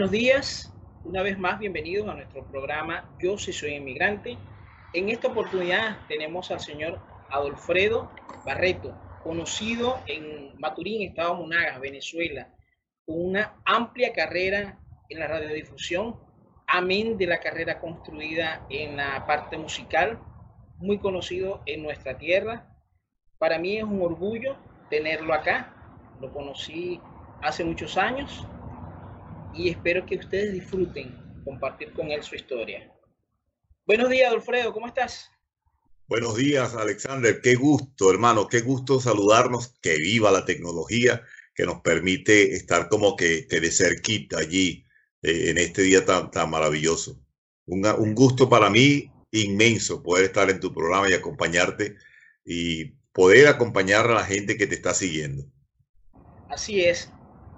[0.00, 0.72] Buenos días,
[1.04, 4.38] una vez más bienvenidos a nuestro programa Yo sí soy inmigrante.
[4.94, 6.98] En esta oportunidad tenemos al señor
[7.28, 8.10] Adolfredo
[8.46, 12.48] Barreto, conocido en Maturín, Estado Monagas, Venezuela,
[13.04, 14.78] con una amplia carrera
[15.10, 16.18] en la radiodifusión,
[16.66, 20.18] amén de la carrera construida en la parte musical,
[20.78, 22.74] muy conocido en nuestra tierra.
[23.36, 24.56] Para mí es un orgullo
[24.88, 25.74] tenerlo acá.
[26.22, 26.98] Lo conocí
[27.42, 28.46] hace muchos años
[29.54, 32.92] y espero que ustedes disfruten compartir con él su historia.
[33.86, 35.30] Buenos días, Alfredo, ¿cómo estás?
[36.06, 37.40] Buenos días, Alexander.
[37.40, 39.78] Qué gusto, hermano, qué gusto saludarnos.
[39.80, 41.22] Que viva la tecnología
[41.54, 44.84] que nos permite estar como que, de cerquita allí
[45.22, 47.20] eh, en este día tan, tan maravilloso.
[47.66, 51.96] Un, un gusto para mí inmenso poder estar en tu programa y acompañarte
[52.44, 55.44] y poder acompañar a la gente que te está siguiendo.
[56.48, 57.12] Así es.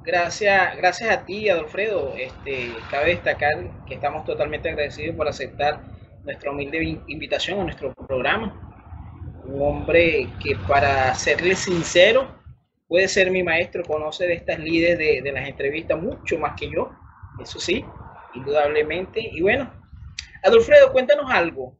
[0.04, 2.14] Gracias, gracias a ti, Adolfredo.
[2.16, 5.80] Este, cabe destacar que estamos totalmente agradecidos por aceptar
[6.24, 8.68] nuestra humilde invitación a nuestro programa.
[9.44, 12.28] Un hombre que, para serle sincero,
[12.88, 16.68] puede ser mi maestro, conoce de estas líderes de, de las entrevistas mucho más que
[16.68, 16.90] yo,
[17.40, 17.84] eso sí,
[18.34, 19.20] indudablemente.
[19.20, 19.72] Y bueno,
[20.42, 21.78] Adolfredo, cuéntanos algo.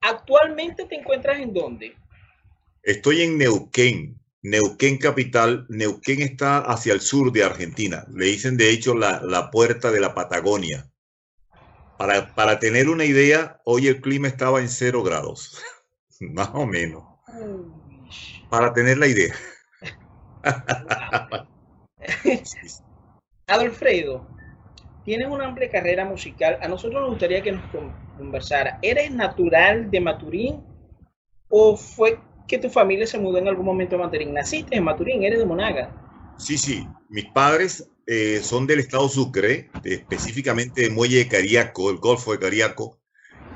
[0.00, 1.94] ¿Actualmente te encuentras en dónde?
[2.82, 4.18] Estoy en Neuquén,
[4.50, 8.06] Neuquén capital, Neuquén está hacia el sur de Argentina.
[8.10, 10.90] Le dicen de hecho la, puerta de la Patagonia.
[11.98, 15.60] Para, para, tener una idea, hoy el clima estaba en cero grados,
[16.20, 17.04] más o menos.
[18.48, 19.34] Para tener la idea.
[23.46, 24.28] Adolfredo,
[25.04, 26.58] tienes una amplia carrera musical.
[26.62, 27.64] A nosotros nos gustaría que nos
[28.16, 28.78] conversara.
[28.82, 30.62] ¿Eres natural de Maturín
[31.48, 34.32] o fue que tu familia se mudó en algún momento a Maturín.
[34.34, 35.22] ¿Naciste en Maturín?
[35.22, 35.94] ¿Eres de Monaga?
[36.38, 36.84] Sí, sí.
[37.10, 42.38] Mis padres eh, son del estado Sucre, específicamente de Muelle de Cariaco, el Golfo de
[42.38, 42.98] Cariaco,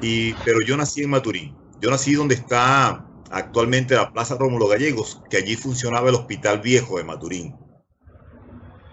[0.01, 1.57] y, pero yo nací en Maturín.
[1.81, 6.99] Yo nací donde está actualmente la Plaza Rómulo Gallegos, que allí funcionaba el Hospital Viejo
[6.99, 7.57] de Maturín.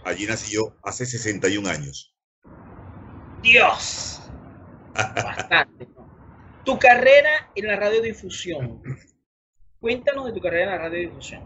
[0.05, 2.15] Allí nací yo hace 61 años.
[3.43, 4.21] Dios.
[4.93, 5.87] Bastante.
[6.63, 8.81] Tu carrera en la radiodifusión,
[9.79, 11.41] Cuéntanos de tu carrera en la radiodifusión.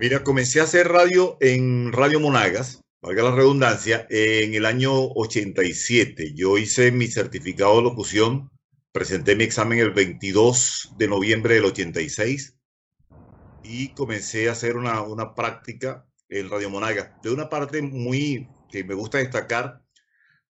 [0.00, 6.32] Mira, comencé a hacer radio en Radio Monagas, valga la redundancia, en el año 87.
[6.34, 8.50] Yo hice mi certificado de locución,
[8.90, 12.58] presenté mi examen el 22 de noviembre del 86
[13.62, 17.12] y comencé a hacer una, una práctica en Radio Monagas.
[17.22, 19.80] De una parte muy que me gusta destacar,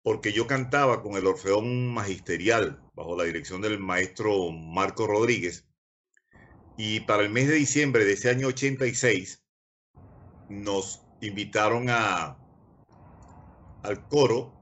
[0.03, 5.69] porque yo cantaba con el Orfeón Magisterial bajo la dirección del maestro Marco Rodríguez
[6.81, 9.44] y para el mes de diciembre de ese año 86,
[10.47, 12.38] nos invitaron a,
[13.84, 14.53] al coro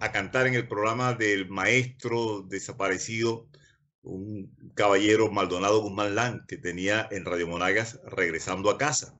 [0.00, 3.46] a cantar en el programa del maestro desaparecido,
[4.00, 9.14] un caballero Maldonado Guzmán Lan, que tenía en Radio Monagas regresando a casa.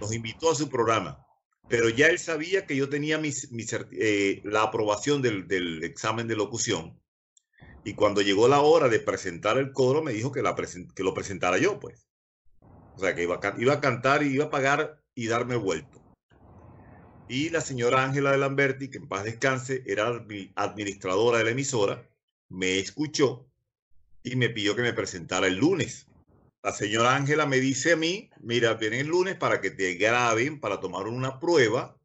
[0.00, 1.26] Nos invitó a su programa,
[1.68, 7.00] pero ya él sabía que yo tenía eh, la aprobación del, del examen de locución
[7.86, 11.14] y cuando llegó la hora de presentar el coro, me dijo que, la que lo
[11.14, 12.08] presentara yo, pues.
[12.96, 16.02] O sea, que iba a, iba a cantar y iba a pagar y darme vuelto.
[17.28, 20.08] Y la señora Ángela de Lamberti, que en paz descanse, era
[20.56, 22.10] administradora de la emisora,
[22.48, 23.46] me escuchó
[24.24, 26.08] y me pidió que me presentara el lunes.
[26.64, 30.58] La señora Ángela me dice a mí, mira, viene el lunes para que te graben,
[30.58, 31.96] para tomar una prueba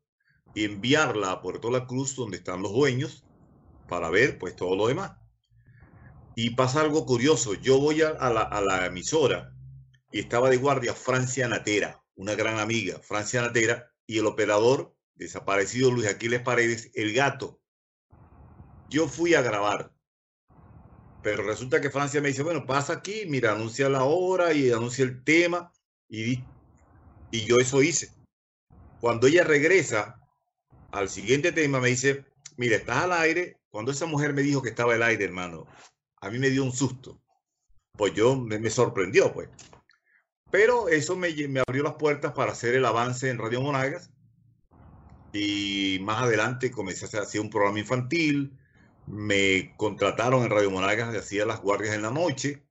[0.53, 3.25] y enviarla a Puerto La Cruz, donde están los dueños,
[3.89, 5.20] para ver pues todo lo demás.
[6.35, 7.53] Y pasa algo curioso.
[7.55, 9.53] Yo voy a, la, emisora
[10.11, 15.91] y estaba de guardia Francia Natera, una gran amiga, Francia Natera, y el operador desaparecido
[15.91, 17.61] Luis Aquiles Paredes, el gato.
[18.89, 19.93] Yo fui a grabar,
[21.23, 25.05] pero resulta que Francia me dice, bueno, pasa aquí, mira, anuncia la hora y anuncia
[25.05, 25.71] el tema,
[26.09, 26.43] y,
[27.31, 28.11] y yo eso hice.
[28.99, 30.19] Cuando ella regresa
[30.91, 32.25] al siguiente tema, me dice,
[32.57, 33.59] mira, estás al aire.
[33.69, 35.65] Cuando esa mujer me dijo que estaba al aire, hermano,
[36.21, 37.19] a mí me dio un susto.
[37.97, 39.49] Pues yo me, sorprendió, pues.
[40.49, 41.29] Pero eso me,
[41.67, 44.11] abrió las puertas para hacer el avance en Radio Monagas.
[45.33, 48.57] Y más adelante comencé a hacer un programa infantil.
[49.07, 52.63] Me contrataron en Radio Monagas, hacía las guardias en la noche.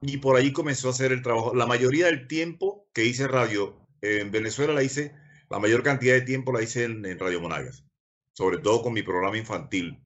[0.00, 1.54] Y por ahí comenzó a hacer el trabajo.
[1.54, 5.14] La mayoría del tiempo que hice radio en Venezuela la hice,
[5.50, 7.84] la mayor cantidad de tiempo la hice en, Radio Monagas.
[8.32, 10.00] Sobre todo con mi programa infantil.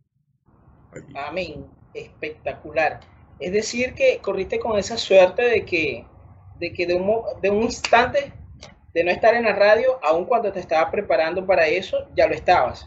[1.14, 3.00] Amén espectacular.
[3.38, 6.06] Es decir, que corriste con esa suerte de que
[6.58, 8.32] de, que de, un, de un instante
[8.94, 12.34] de no estar en la radio, aun cuando te estaba preparando para eso, ya lo
[12.34, 12.86] estabas.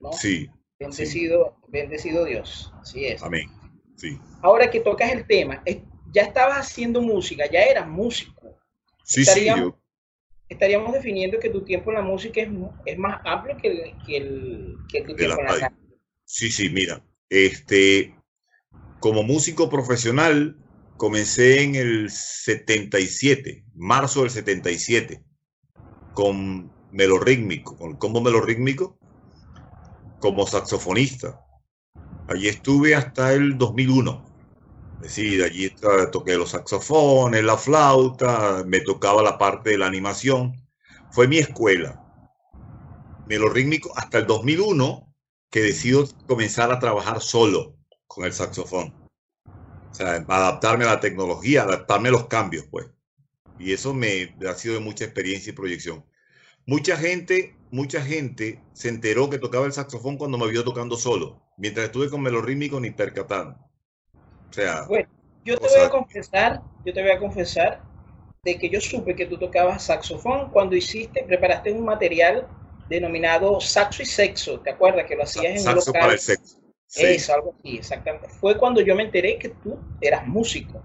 [0.00, 0.12] ¿no?
[0.12, 0.48] Sí.
[0.78, 2.72] Bendecido, bendecido Dios.
[2.80, 3.22] Así es.
[3.22, 3.50] Amén.
[3.96, 4.18] Sí.
[4.40, 5.62] Ahora que tocas el tema,
[6.12, 8.58] ya estabas haciendo música, ya eras músico.
[9.04, 9.46] Sí, sí.
[9.46, 9.78] Yo...
[10.48, 12.48] Estaríamos definiendo que tu tiempo en la música es,
[12.84, 15.68] es más amplio que, el, que, el, que tu tiempo en la radio.
[16.24, 17.02] Sí, sí, mira.
[17.30, 18.14] Este,
[19.02, 20.56] como músico profesional,
[20.96, 25.24] comencé en el 77, marzo del 77,
[26.14, 28.96] con melorítmico, con el combo melorítmico,
[30.20, 31.44] como saxofonista.
[32.28, 34.24] Allí estuve hasta el 2001.
[34.98, 35.74] Es decir, allí
[36.12, 40.64] toqué los saxofones, la flauta, me tocaba la parte de la animación.
[41.10, 42.00] Fue mi escuela.
[43.26, 45.12] Melorítmico hasta el 2001
[45.50, 47.81] que decido comenzar a trabajar solo
[48.14, 48.92] con el saxofón.
[49.90, 52.86] O sea, adaptarme a la tecnología, adaptarme a los cambios, pues.
[53.58, 56.04] Y eso me ha sido de mucha experiencia y proyección.
[56.66, 61.42] Mucha gente, mucha gente se enteró que tocaba el saxofón cuando me vio tocando solo,
[61.56, 63.58] mientras estuve con melorítmico ni percatando.
[64.50, 65.08] O sea, bueno,
[65.44, 67.82] yo te voy a confesar, yo te voy a confesar
[68.44, 72.46] de que yo supe que tú tocabas saxofón cuando hiciste, preparaste un material
[72.88, 75.92] denominado Saxo y Sexo, ¿te acuerdas que lo hacías en un local?
[75.92, 76.61] para el sexo.
[76.94, 78.28] Eso, algo así, exactamente.
[78.28, 80.82] Fue cuando yo me enteré que tú eras músico.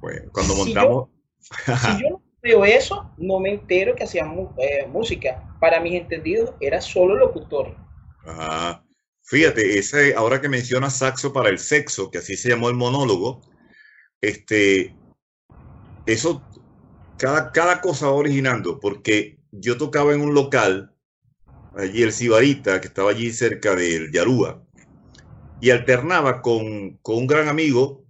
[0.00, 1.08] Bueno, cuando montamos...
[1.40, 4.28] Si yo, no veo eso, no me entero que hacías
[4.58, 5.42] eh, música.
[5.60, 7.74] Para mis entendidos, era solo locutor.
[8.26, 8.84] Ajá.
[9.22, 13.42] Fíjate, ese, ahora que mencionas saxo para el sexo, que así se llamó el monólogo,
[14.22, 14.96] este,
[16.06, 16.42] eso,
[17.18, 20.94] cada, cada cosa va originando, porque yo tocaba en un local,
[21.74, 24.64] allí el Sibarita, que estaba allí cerca del Yarúa,
[25.60, 28.04] y alternaba con, con un gran amigo,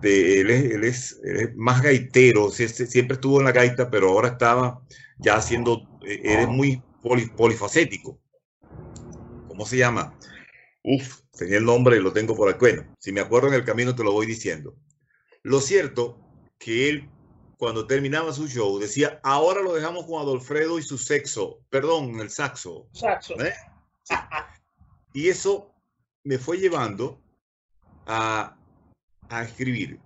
[0.00, 4.82] de, él, es, él, es, más gaitero, siempre estuvo en la gaita, pero ahora estaba
[5.18, 6.82] ya haciendo, él es muy
[7.36, 8.18] polifacético.
[9.48, 10.16] ¿Cómo se llama?
[10.82, 12.58] Uf, tenía el nombre y lo tengo por aquí.
[12.60, 14.74] Bueno, si me acuerdo en el camino te lo voy diciendo.
[15.42, 16.18] Lo cierto
[16.58, 17.10] que él,
[17.58, 22.30] cuando terminaba su show, decía, ahora lo dejamos con Adolfredo y su sexo, perdón, el
[22.30, 22.88] saxo.
[22.92, 23.34] Saxo.
[23.40, 23.52] ¿Eh?
[25.12, 25.71] Y eso
[26.24, 27.20] me fue llevando
[28.06, 28.56] a,
[29.28, 29.98] a escribir,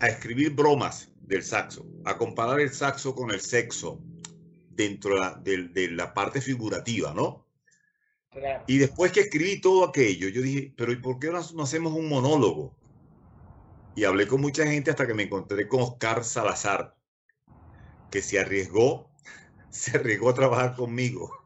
[0.00, 4.00] a escribir bromas del saxo, a comparar el saxo con el sexo
[4.70, 7.46] dentro de, de la parte figurativa, ¿no?
[8.66, 11.94] Y después que escribí todo aquello, yo dije, pero ¿y por qué no, no, hacemos
[11.94, 12.76] un monólogo?
[13.94, 16.94] Y hablé con mucha gente hasta que me encontré con Oscar Salazar,
[18.10, 19.10] que se arriesgó,
[19.70, 21.45] se arriesgó a trabajar conmigo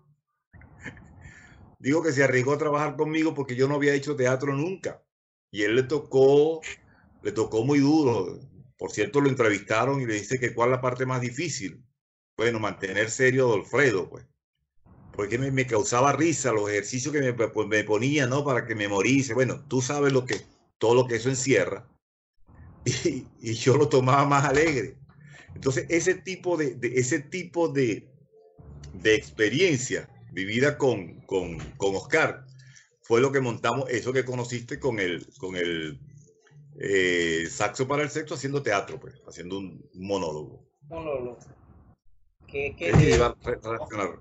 [1.81, 5.03] digo que se arriesgó a trabajar conmigo porque yo no había hecho teatro nunca.
[5.51, 6.61] Y él le tocó,
[7.23, 8.39] le tocó muy duro.
[8.79, 11.83] Por cierto, lo entrevistaron y le dice que cuál es la parte más difícil.
[12.37, 14.27] Bueno, mantener serio a Dolfredo, pues.
[15.13, 18.45] Porque me, causaba risa los ejercicios que me, pues, me, ponía, ¿no?
[18.45, 19.35] Para que me moriese.
[19.35, 20.41] Bueno, tú sabes lo que,
[20.79, 21.89] todo lo que eso encierra.
[22.83, 24.97] Y, y yo lo tomaba más alegre.
[25.55, 28.11] Entonces, ese tipo de, de ese tipo de,
[28.95, 32.45] de experiencia vivida con, con, con, Oscar,
[33.03, 35.99] fue lo que montamos, eso que conociste con el, con el
[36.79, 40.65] eh, saxo para el sexo haciendo teatro, pues, haciendo un monólogo.
[40.89, 41.39] Monólogo.
[42.47, 42.91] Que, que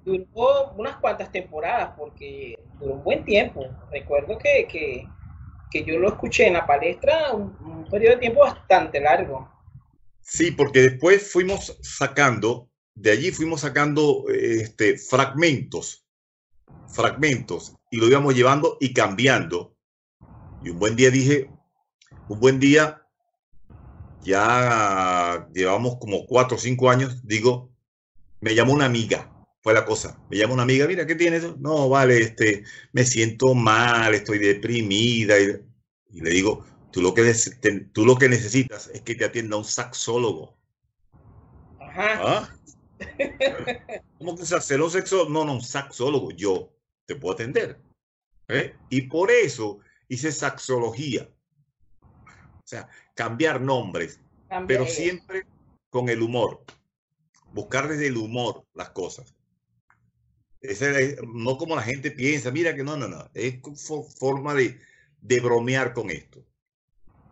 [0.06, 3.66] duró unas cuantas temporadas porque duró un buen tiempo.
[3.92, 5.08] Recuerdo que, que,
[5.72, 9.50] que yo lo escuché en la palestra un, un periodo de tiempo bastante largo.
[10.22, 12.69] Sí, porque después fuimos sacando
[13.00, 16.06] de allí fuimos sacando este, fragmentos,
[16.88, 19.75] fragmentos, y lo íbamos llevando y cambiando.
[20.63, 21.50] Y un buen día dije,
[22.27, 23.01] un buen día,
[24.22, 27.72] ya llevamos como cuatro o cinco años, digo,
[28.41, 31.58] me llamó una amiga, fue la cosa, me llama una amiga, mira, ¿qué tienes?
[31.58, 35.39] No, vale, este, me siento mal, estoy deprimida.
[35.39, 35.58] Y,
[36.12, 37.34] y le digo, tú lo, que,
[37.94, 40.58] tú lo que necesitas es que te atienda un saxólogo.
[41.79, 42.20] Ajá.
[42.22, 42.50] ¿Ah?
[44.18, 45.29] ¿Cómo que un sexo?
[45.29, 46.32] No, no, un saxólogo.
[46.32, 46.72] Yo
[47.06, 47.79] te puedo atender.
[48.48, 48.75] ¿eh?
[48.89, 51.29] Y por eso hice saxología.
[52.01, 54.20] O sea, cambiar nombres,
[54.68, 55.46] pero siempre
[55.89, 56.63] con el humor.
[57.51, 59.36] Buscar desde el humor las cosas.
[61.34, 63.29] no como la gente piensa, mira que no, no, no.
[63.34, 63.60] Es
[64.20, 64.79] forma de,
[65.22, 66.46] de bromear con esto.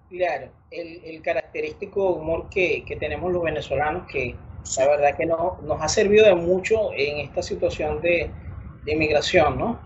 [0.09, 4.35] Claro, el, el característico humor que, que tenemos los venezolanos que
[4.75, 8.29] la verdad que no, nos ha servido de mucho en esta situación de,
[8.83, 9.79] de inmigración, ¿no?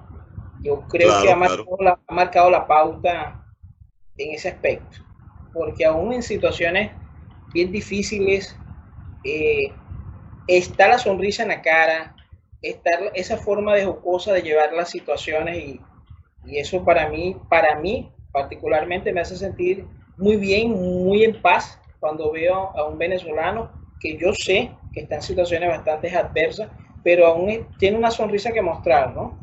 [0.61, 3.45] Yo creo que ha marcado, la, ha marcado, la, pauta
[4.17, 4.97] en ese aspecto,
[5.53, 6.91] porque aún en situaciones
[7.53, 8.55] bien difíciles
[9.23, 9.71] eh,
[10.47, 12.15] está la sonrisa en la cara,
[12.61, 15.81] estar esa forma de jocosa de llevar las situaciones y,
[16.45, 19.85] y eso para mí, para mí particularmente me hace sentir
[20.17, 25.15] muy bien, muy en paz cuando veo a un venezolano que yo sé que está
[25.15, 26.69] en situaciones bastante adversas,
[27.03, 29.39] pero aún tiene una sonrisa que mostrar, ¿no?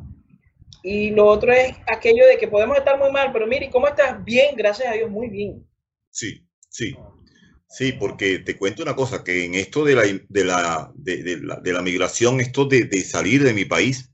[0.83, 4.23] Y lo otro es aquello de que podemos estar muy mal, pero mire, ¿cómo estás?
[4.25, 5.67] Bien, gracias a Dios, muy bien.
[6.11, 6.97] Sí, sí.
[7.69, 11.57] Sí, porque te cuento una cosa, que en esto de la, de la, de, la,
[11.57, 14.11] de la migración, esto de, de, salir de mi país,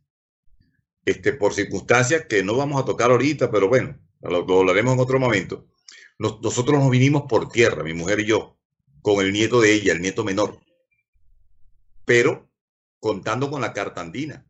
[1.05, 5.21] este, por circunstancias que no vamos a tocar ahorita, pero bueno, lo, hablaremos en otro
[5.21, 5.69] momento.
[6.19, 8.59] Nos, nosotros nos vinimos por tierra, mi mujer y yo,
[9.05, 10.59] con el nieto de ella, el nieto menor,
[12.07, 12.51] pero
[12.99, 14.47] contando con la carta andina.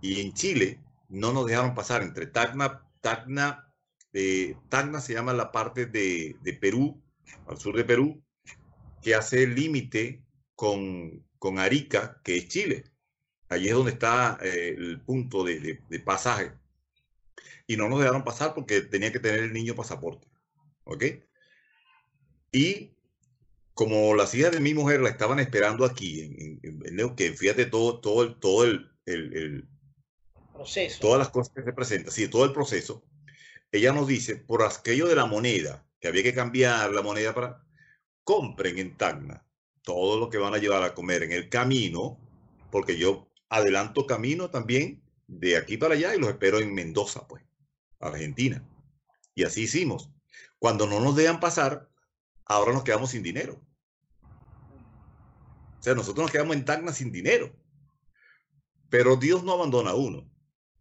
[0.00, 3.70] Y en Chile no nos dejaron pasar entre Tacna, Tacna,
[4.14, 6.98] eh, Tacna se llama la parte de, Perú,
[7.46, 8.24] al sur de Perú,
[9.02, 10.24] que hace el límite
[10.54, 12.84] con, con, Arica, que es Chile.
[13.50, 16.52] Allí es donde está eh, el punto de, de, de, pasaje.
[17.66, 20.26] Y no nos dejaron pasar porque tenía que tener el niño pasaporte.
[20.84, 21.04] ¿Ok?
[22.50, 22.96] Y
[23.80, 27.64] como las hijas de mi mujer la estaban esperando aquí, en, en, en Neuquén, fíjate
[27.64, 29.68] todo, todo, el, todo el, el, el
[30.52, 31.00] proceso.
[31.00, 33.02] Todas las cosas que se presentan, sí, todo el proceso.
[33.72, 37.64] Ella nos dice, por aquello de la moneda, que había que cambiar la moneda para...
[38.22, 39.46] Compren en Tacna
[39.80, 42.20] todo lo que van a llevar a comer en el camino,
[42.70, 47.42] porque yo adelanto camino también de aquí para allá y los espero en Mendoza, pues,
[47.98, 48.62] Argentina.
[49.34, 50.10] Y así hicimos.
[50.58, 51.88] Cuando no nos dejan pasar,
[52.44, 53.58] ahora nos quedamos sin dinero.
[55.80, 57.50] O sea, nosotros nos quedamos en Tacna sin dinero.
[58.90, 60.30] Pero Dios no abandona a uno.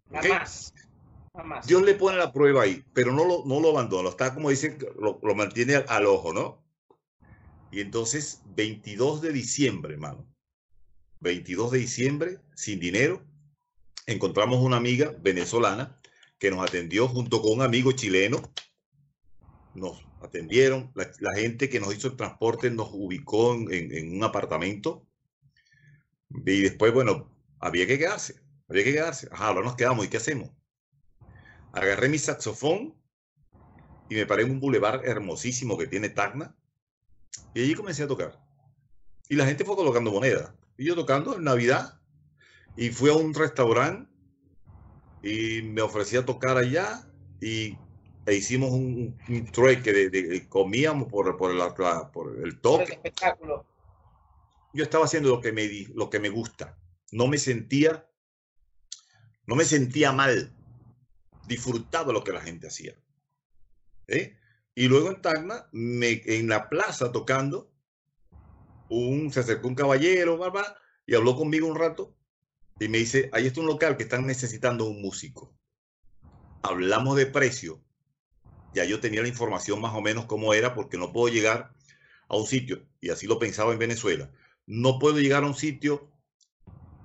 [0.09, 0.31] ¿okay?
[0.31, 0.73] Jamás.
[1.33, 1.67] Jamás.
[1.67, 4.77] Dios le pone la prueba ahí, pero no lo, no lo abandona, está como dicen,
[4.99, 6.61] lo, lo mantiene al, al, ojo, ¿no?
[7.71, 10.27] Y entonces, 22 de diciembre, hermano,
[11.21, 13.23] 22 de diciembre, sin dinero,
[14.05, 15.97] encontramos una amiga venezolana
[16.39, 18.41] que nos atendió junto con un amigo chileno.
[19.75, 25.07] Nos atendieron, la, gente que nos hizo el transporte nos ubicó en, un apartamento.
[26.29, 28.35] Y después, bueno, había que quedarse,
[28.67, 29.27] había que quedarse.
[29.31, 30.51] Ajá, ahora nos quedamos, ¿y qué hacemos?
[31.73, 32.95] agarré mi saxofón
[34.09, 36.55] y me paré en un bulevar hermosísimo que tiene Tacna
[37.53, 38.39] y allí comencé a tocar.
[39.27, 40.51] Y la gente fue colocando monedas.
[40.77, 41.99] Y yo tocando en Navidad
[42.75, 44.09] y fui a un restaurante
[45.21, 47.07] y me ofrecía tocar allá
[47.41, 47.77] y
[48.25, 52.83] e hicimos un, un trueque de, de, de, comíamos por, por, la, por el toque.
[52.83, 53.65] Por el espectáculo.
[54.73, 56.77] Yo estaba haciendo lo que me lo que me gusta.
[57.11, 58.05] No me sentía
[59.45, 60.53] no me sentía mal
[61.47, 62.93] disfrutaba lo que la gente hacía.
[64.07, 64.37] ¿eh?
[64.75, 67.73] Y luego en Tacna, me, en la plaza tocando,
[68.89, 72.15] un, se acercó un caballero, bla, y habló conmigo un rato
[72.79, 75.53] y me dice, ahí está un local que están necesitando un músico.
[76.61, 77.83] Hablamos de precio.
[78.73, 81.73] Ya yo tenía la información más o menos cómo era porque no puedo llegar
[82.27, 84.31] a un sitio, y así lo pensaba en Venezuela,
[84.67, 86.11] no puedo llegar a un sitio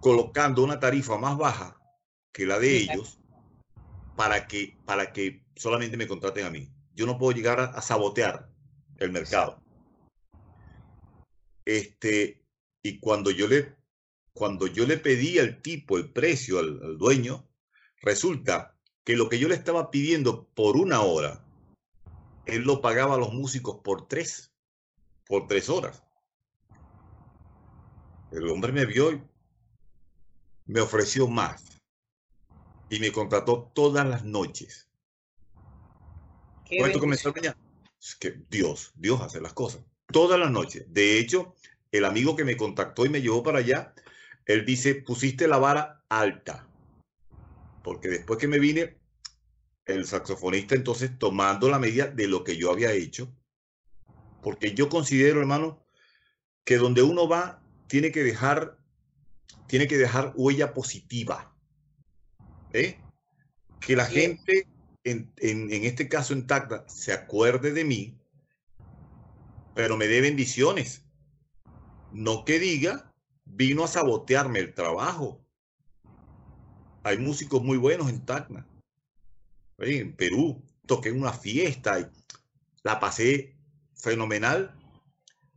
[0.00, 1.80] colocando una tarifa más baja
[2.30, 3.18] que la de ellos
[4.16, 6.70] para que, para que solamente me contraten a mí.
[6.94, 8.50] Yo no puedo llegar a, a sabotear
[8.98, 9.62] el mercado.
[11.64, 12.44] Este,
[12.82, 13.74] y cuando yo le,
[14.34, 17.48] cuando yo le pedí al tipo el precio al, al dueño,
[18.02, 21.43] resulta que lo que yo le estaba pidiendo por una hora,
[22.46, 24.52] él lo pagaba a los músicos por tres,
[25.26, 26.02] por tres horas.
[28.32, 29.22] El hombre me vio y
[30.66, 31.64] me ofreció más
[32.88, 34.88] y me contrató todas las noches.
[36.78, 37.56] ¿Cuánto comenzó mañana?
[38.00, 39.82] Es que Dios, Dios hace las cosas.
[40.06, 40.84] Todas las noches.
[40.88, 41.54] De hecho,
[41.92, 43.94] el amigo que me contactó y me llevó para allá,
[44.46, 46.68] él dice, pusiste la vara alta.
[47.82, 48.98] Porque después que me vine,
[49.86, 53.34] el saxofonista entonces tomando la medida de lo que yo había hecho,
[54.42, 55.84] porque yo considero, hermano,
[56.64, 58.78] que donde uno va, tiene que dejar,
[59.66, 61.54] tiene que dejar huella positiva
[62.72, 62.98] ¿eh?
[63.80, 64.66] que la gente,
[65.04, 68.18] en, en, en, este caso en Tacna, se acuerde de mí,
[69.74, 71.04] pero me dé bendiciones.
[72.12, 73.12] No que diga,
[73.44, 75.44] vino a sabotearme el trabajo.
[77.02, 78.66] Hay músicos muy buenos en Tacna.
[79.78, 82.06] En Perú, toqué una fiesta y
[82.82, 83.56] la pasé
[83.94, 84.74] fenomenal.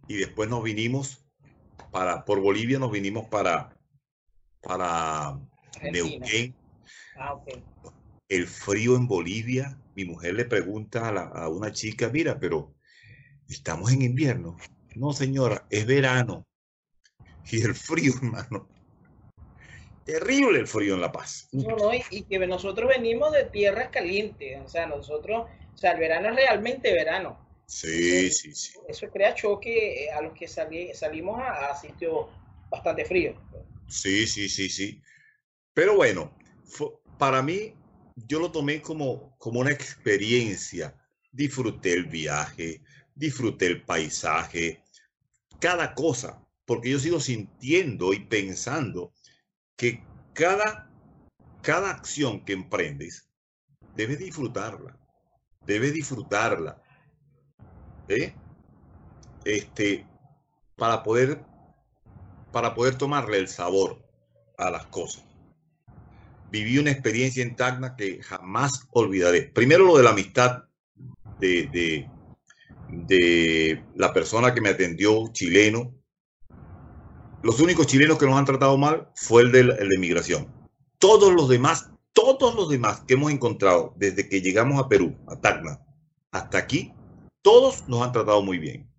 [0.08, 1.26] Y después nos vinimos
[1.92, 3.78] para, por Bolivia nos vinimos para,
[4.62, 5.40] para
[5.92, 6.56] Neuquén
[7.20, 7.64] Ah, okay.
[8.30, 12.76] El frío en Bolivia, mi mujer le pregunta a, la, a, una chica, mira, pero
[13.48, 14.58] estamos en invierno.
[14.96, 16.46] No, señora, es verano.
[17.52, 18.68] Y el frío, hermano.
[20.08, 21.50] Terrible el frío en La Paz.
[21.52, 26.00] No, no, y, que nosotros venimos de tierras calientes, o sea, nosotros, o sea, el
[26.00, 27.38] verano es realmente verano.
[27.68, 28.80] Sí, sí, sí.
[28.88, 32.28] Eso crea choque eh, a los que salimos a, a sitios
[32.70, 33.36] bastante fríos.
[33.88, 35.02] Sí, sí, sí, sí.
[35.74, 36.34] Pero bueno,
[37.18, 37.74] para mí,
[38.16, 40.96] yo lo tomé como, como una experiencia.
[41.32, 42.82] Disfruté el viaje,
[43.14, 44.82] disfruté el paisaje,
[45.60, 49.14] cada cosa, porque yo sigo sintiendo y pensando
[49.78, 50.04] que
[50.34, 50.92] cada,
[51.62, 53.30] cada acción que emprendes,
[53.96, 54.98] debes disfrutarla,
[55.66, 56.82] debes disfrutarla.
[58.10, 58.36] ¿eh?
[59.46, 60.06] Este,
[60.76, 61.42] para poder,
[62.52, 64.06] para poder tomarle el sabor
[64.58, 65.28] a las cosas
[66.52, 69.44] viví una experiencia en Tacna que jamás olvidaré.
[69.44, 70.64] Primero lo de la amistad
[71.40, 72.08] de,
[72.90, 75.94] de, la persona que me atendió, chileno.
[77.44, 80.48] Los únicos chilenos que nos han tratado mal fue el de, el de migración.
[80.98, 85.40] Todos los demás, todos los demás que hemos encontrado desde que llegamos a Perú, a
[85.40, 85.80] Tacna,
[86.32, 86.94] hasta aquí,
[87.42, 88.90] todos nos han tratado muy bien.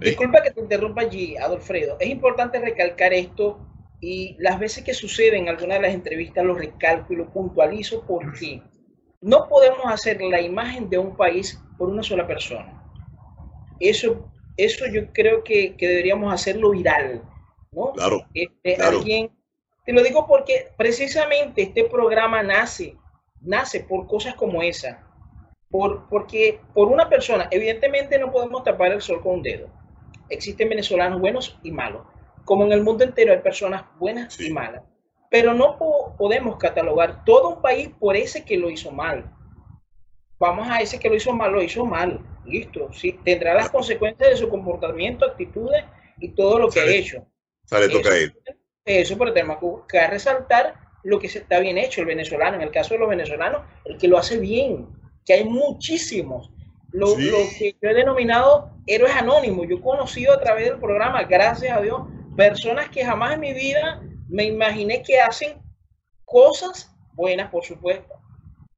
[0.00, 1.96] Disculpa que te interrumpa allí, Adolfredo.
[2.00, 3.58] Es importante recalcar esto
[4.00, 8.04] y las veces que sucede en alguna de las entrevistas lo recalco y lo puntualizo
[8.06, 8.62] porque
[9.20, 12.82] no podemos hacer la imagen de un país por una sola persona.
[13.78, 17.22] Eso, eso yo creo que, deberíamos hacerlo viral,
[17.72, 17.92] ¿no?
[17.92, 19.30] Claro, este, Alguien,
[19.84, 22.96] te lo digo porque precisamente este programa nace,
[23.40, 25.06] nace por cosas como esa.
[25.70, 29.68] Por, porque por una persona, evidentemente no podemos tapar el sol con un dedo.
[30.28, 32.02] Existen venezolanos buenos y malos
[32.50, 34.82] como en el mundo entero hay personas buenas y malas,
[35.30, 35.78] pero no
[36.18, 39.32] podemos catalogar todo un país por ese que lo hizo mal.
[40.38, 44.30] Vamos a ese que lo hizo mal, lo hizo mal, listo, sí, tendrá las consecuencias
[44.30, 45.84] de su comportamiento, actitudes
[46.18, 47.24] y todo lo que ha hecho.
[47.70, 48.34] Sale, toca eso,
[48.84, 52.94] eso, pero tenemos que resaltar lo que está bien hecho, el venezolano, en el caso
[52.94, 54.88] de los venezolanos, el que lo hace bien,
[55.24, 56.50] que hay muchísimos.
[56.90, 61.22] Lo, lo que yo he denominado héroes anónimos, yo he conocido a través del programa,
[61.22, 62.02] gracias a Dios,
[62.36, 65.62] personas que jamás en mi vida me imaginé que hacen
[66.24, 68.14] cosas buenas, por supuesto,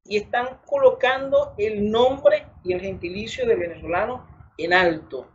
[0.05, 4.27] y están colocando el nombre y el gentilicio del venezolano
[4.59, 5.27] en alto.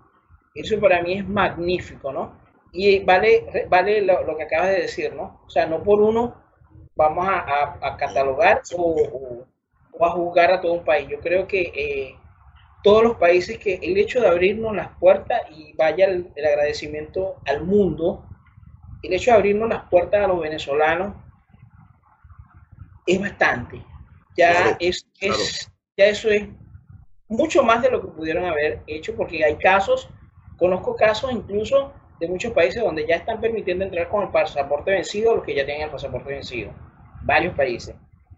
[0.55, 2.48] Eso para mí es magnífico, ¿no?
[2.72, 5.40] Y vale, vale lo, que acabas de decir, ¿no?
[5.46, 6.35] O sea, no por uno
[6.94, 9.44] vamos a, catalogar o,
[10.00, 11.09] a juzgar a todo un país.
[11.09, 12.14] Yo creo que eh,
[12.83, 17.64] todos los países que el hecho de abrirnos las puertas y vaya el, agradecimiento al
[17.64, 18.24] mundo,
[19.02, 21.14] el hecho de abrirnos las puertas a los venezolanos
[23.07, 23.83] es bastante.
[24.37, 26.46] Ya, es, ya eso es
[27.28, 30.09] mucho más de lo que pudieron haber hecho porque hay casos,
[30.57, 35.37] conozco casos incluso de muchos países donde ya están permitiendo entrar con el pasaporte vencido
[35.37, 36.72] los que ya tienen el pasaporte vencido.
[37.22, 37.94] Varios países.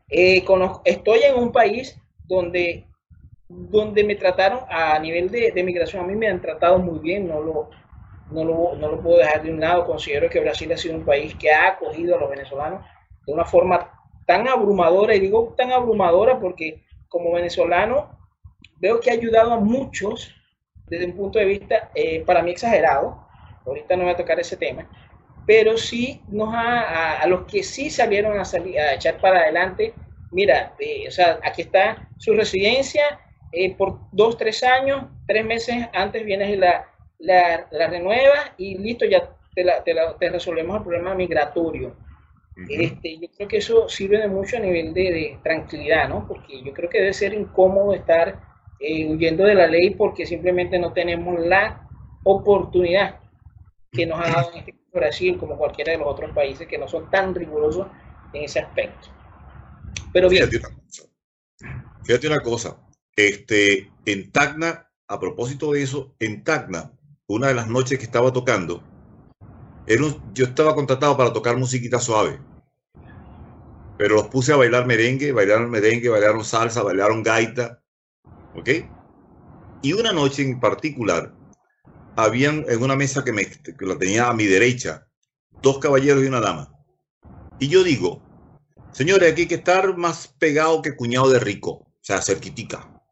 [0.08, 2.86] Eh, conozco, estoy en un país donde
[3.50, 7.26] donde me trataron a nivel de, de, migración, a mí me han tratado muy bien,
[7.26, 7.70] no lo,
[8.30, 11.04] no, lo, no lo puedo dejar de un lado, considero que Brasil ha sido un
[11.04, 12.84] país que ha acogido a los venezolanos
[13.26, 13.90] de una forma
[14.24, 18.16] tan abrumadora, y digo tan abrumadora porque como venezolano
[18.76, 20.32] veo que ha ayudado a muchos
[20.86, 23.26] desde un punto de vista, eh, para mí exagerado,
[23.70, 24.88] ahorita no voy a tocar ese tema,
[25.46, 29.94] pero sí nos ha, a, los que sí salieron a, salir, a echar para adelante,
[30.30, 33.02] mira, eh, o sea, aquí está su residencia,
[33.52, 36.87] eh, por dos, tres años, tres meses antes vienes y la,
[37.18, 41.96] la, la renuevas y listo, ya te, la, te, resolvemos el problema migratorio.
[42.68, 46.28] este, yo creo que eso sirve de mucho a nivel de, tranquilidad, ¿no?
[46.28, 48.40] Porque yo creo que debe ser incómodo estar
[48.78, 51.88] eh, huyendo de la ley porque simplemente no tenemos la
[52.22, 53.19] oportunidad
[53.92, 57.11] que nos ha dado este Brasil como cualquiera de los otros países que no son
[57.11, 57.87] tan rigurosos
[58.33, 59.09] en ese aspecto.
[60.12, 60.48] Pero bien.
[62.05, 62.76] fíjate una cosa
[63.26, 66.92] este, en Tacna, a propósito de eso, en Tacna,
[67.26, 68.83] una de las noches que estaba tocando,
[69.87, 72.38] era yo estaba contratado para tocar musiquita suave,
[73.98, 77.83] pero los puse a bailar merengue, bailaron merengue, bailaron salsa, bailaron gaita,
[78.55, 78.68] ¿ok?
[79.83, 81.35] Y una noche en particular,
[82.16, 85.07] habían en una mesa que, me, que la tenía a mi derecha,
[85.62, 86.73] dos caballeros y una dama.
[87.59, 88.23] Y yo digo,
[88.92, 93.03] señores, aquí hay que estar más pegado que cuñado de rico, o sea, cerquitica.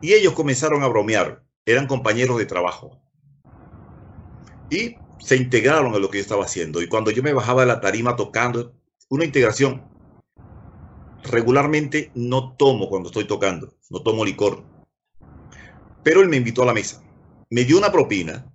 [0.00, 3.00] Y ellos comenzaron a bromear, eran compañeros de trabajo.
[4.70, 6.82] Y se integraron en lo que yo estaba haciendo.
[6.82, 8.74] Y cuando yo me bajaba de la tarima tocando,
[9.08, 9.84] una integración,
[11.22, 14.64] regularmente no tomo cuando estoy tocando, no tomo licor.
[16.02, 17.02] Pero él me invitó a la mesa,
[17.52, 18.50] me dio una propina,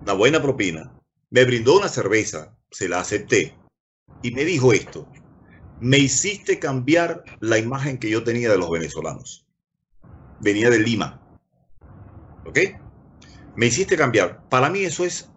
[0.00, 3.54] una buena propina, me brindó una cerveza, se la acepté.
[4.22, 5.06] y me dijo esto,
[5.78, 9.44] me hiciste cambiar la imagen que yo tenía de los venezolanos.
[10.40, 11.20] Venía de Lima.
[12.46, 12.58] ¿Ok?
[13.56, 14.48] Me hiciste cambiar.
[14.48, 15.30] Para mí eso es,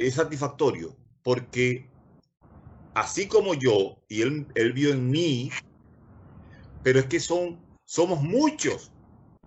[0.00, 1.88] es satisfactorio porque
[2.94, 5.52] así como yo, y él, él vio en mí,
[6.82, 8.89] pero es que son, somos muchos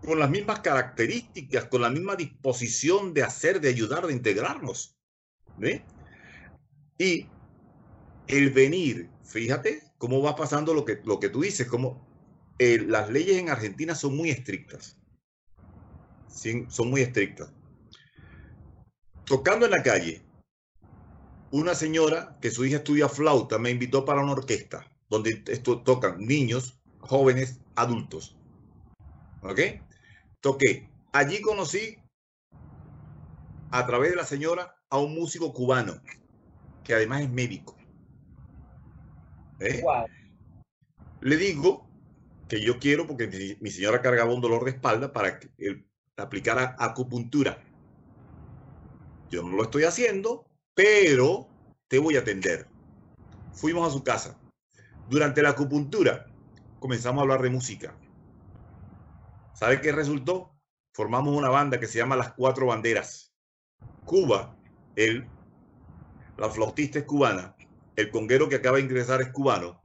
[0.05, 4.97] con las mismas características, con la misma disposición de hacer, de ayudar, de integrarnos.
[5.57, 5.83] ¿Ve?
[6.97, 7.27] Y
[8.27, 12.05] el venir, fíjate cómo va pasando lo que, lo que tú dices, como
[12.59, 14.97] eh, las leyes en Argentina son muy estrictas.
[16.27, 17.53] Son muy estrictas.
[19.25, 20.21] Tocando en la calle,
[21.51, 26.79] una señora que su hija estudia flauta me invitó para una orquesta donde tocan niños,
[26.99, 28.35] jóvenes, adultos.
[29.43, 29.59] ¿Ok?
[30.39, 30.89] Toqué.
[31.11, 31.97] Allí conocí
[33.71, 36.01] a través de la señora a un músico cubano
[36.83, 37.75] que además es médico.
[39.59, 39.83] ¿Eh?
[41.21, 41.87] Le digo
[42.47, 46.75] que yo quiero, porque mi, señora cargaba un dolor de espalda para que él aplicara
[46.77, 47.63] acupuntura.
[49.29, 51.47] Yo no lo estoy haciendo, pero
[51.87, 52.67] te voy a atender.
[53.53, 54.37] Fuimos a su casa.
[55.09, 56.27] Durante la acupuntura
[56.79, 57.95] comenzamos a hablar de música.
[59.63, 60.59] ¿Sabe qué resultó?
[60.93, 63.33] Formamos una banda que se llama Las Cuatro Banderas.
[64.03, 64.57] Cuba,
[64.97, 65.25] él,
[66.37, 67.55] la flautista es cubana,
[67.95, 69.81] el conguero que acaba de ingresar es cubano,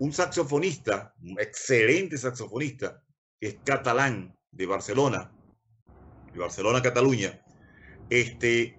[0.00, 3.00] un saxofonista, un excelente saxofonista,
[3.40, 5.30] es catalán de Barcelona,
[6.32, 7.44] de Barcelona, Cataluña.
[8.10, 8.76] Este,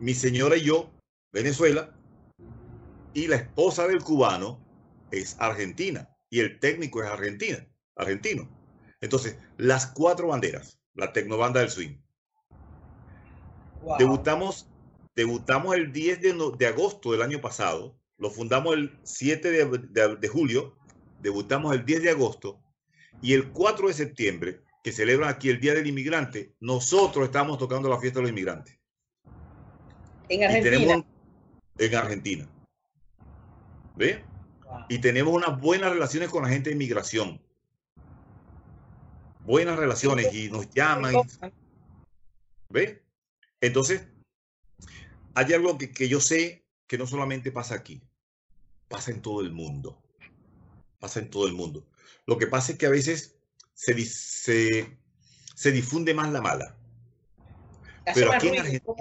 [0.00, 0.92] mi señora y yo,
[1.32, 1.96] Venezuela,
[3.12, 4.66] y la esposa del cubano
[5.12, 7.64] es argentina y el técnico es argentina,
[7.94, 8.63] argentino.
[9.04, 11.98] Entonces, las cuatro banderas, la tecnobanda del swing.
[13.98, 14.66] Debutamos,
[15.14, 16.20] debutamos el 10
[16.56, 20.78] de, agosto del año pasado, lo fundamos el 7 de, julio,
[21.20, 22.62] debutamos el 10 de agosto
[23.20, 27.90] y el 4 de septiembre, que celebran aquí el Día del Inmigrante, nosotros estamos tocando
[27.90, 28.78] la fiesta de los inmigrantes.
[30.30, 31.04] En Argentina.
[31.76, 32.48] en Argentina.
[33.96, 34.24] ¿Ve?
[34.88, 37.44] Y tenemos unas buenas relaciones con la gente de inmigración
[39.44, 41.14] buenas relaciones y nos llaman.
[42.70, 43.02] ¿Ve?
[43.60, 44.06] Entonces,
[45.34, 48.02] hay algo que, yo sé que no solamente pasa aquí,
[48.88, 50.02] pasa en todo el mundo.
[50.98, 51.86] Pasa en todo el mundo.
[52.26, 53.36] Lo que pasa es que a veces
[53.74, 54.98] se, se,
[55.54, 56.76] se difunde más la mala.
[58.14, 58.94] Pero aquí en Argentina.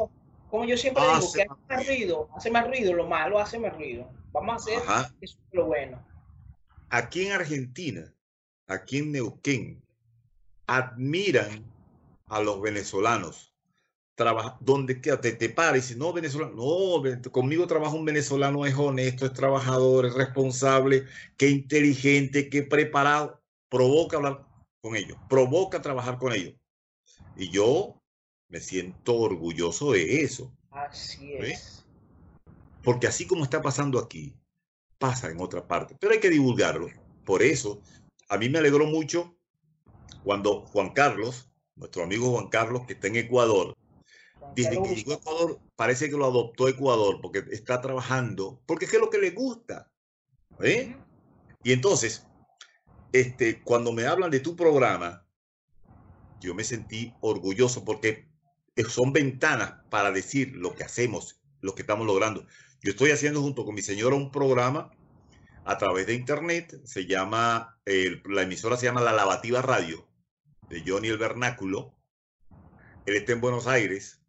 [0.50, 3.74] Como, yo siempre digo, que hace más ruido, hace más ruido, lo malo hace más
[3.74, 4.08] ruido.
[4.32, 6.06] Vamos a hacer eso lo bueno.
[6.90, 8.14] Aquí en Argentina,
[8.68, 9.84] aquí en Neuquén,
[10.68, 11.64] admiran
[12.28, 13.54] a los venezolanos.
[14.16, 19.26] Trabaja, donde te, te pares y no, venezolano, no, conmigo trabaja un venezolano, es honesto,
[19.26, 24.46] es trabajador, es responsable, que inteligente, que preparado, provoca hablar
[24.82, 26.54] con ellos, provoca trabajar con ellos.
[27.36, 28.00] Y yo
[28.50, 30.56] me siento orgulloso de eso.
[30.70, 31.84] Así es.
[32.84, 34.36] Porque así como está pasando aquí,
[35.00, 36.88] pasa en otra parte, pero hay que divulgarlo.
[37.26, 37.82] Por eso,
[38.30, 39.36] a mí me alegró mucho
[40.24, 43.76] cuando Juan Carlos, nuestro amigo Juan Carlos, que está en Ecuador,
[44.56, 48.94] desde que llegó a Ecuador, parece que lo adoptó Ecuador, porque está trabajando, porque es
[48.94, 49.92] lo que le gusta.
[50.60, 50.96] ¿eh?
[51.64, 52.28] Y entonces,
[53.12, 55.26] este, cuando me hablan de tu programa,
[56.40, 58.28] yo me sentí orgulloso porque
[58.90, 62.46] son ventanas para decir lo que hacemos, lo que estamos logrando.
[62.82, 64.92] Yo estoy haciendo junto con mi señora un programa
[65.64, 70.13] a través de internet, se llama, la emisora se llama La Lavativa Radio
[70.74, 71.94] de Johnny el Vernáculo.
[73.06, 74.22] Él está en Buenos Aires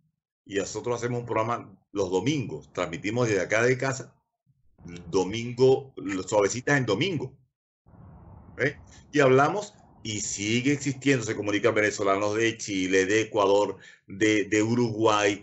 [0.45, 2.71] y nosotros hacemos un programa los domingos.
[2.73, 4.15] Transmitimos desde acá de casa,
[5.09, 5.95] domingo,
[6.27, 7.35] suavecitas en domingo.
[8.59, 8.77] ¿eh?
[9.11, 15.43] Y hablamos y sigue existiendo, se comunican venezolanos de Chile, de Ecuador, de, de Uruguay.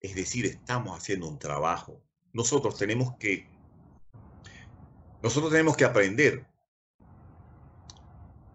[0.00, 2.00] Es decir, estamos haciendo un trabajo.
[2.32, 3.46] Nosotros tenemos que,
[5.22, 6.46] nosotros tenemos que aprender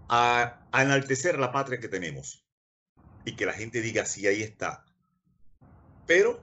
[0.10, 2.44] a, enaltecer la patria que tenemos
[3.26, 4.86] y que la gente diga, sí, ahí está.
[6.06, 6.42] Pero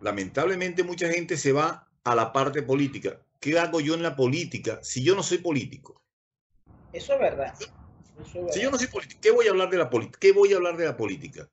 [0.00, 3.20] lamentablemente mucha gente se va a la parte política.
[3.40, 6.02] ¿Qué hago yo en la política si yo no soy político?
[6.92, 7.54] Eso es verdad.
[8.50, 10.18] Si yo no soy político, ¿qué voy a hablar de la política?
[10.20, 11.48] ¿Qué voy a hablar de la política?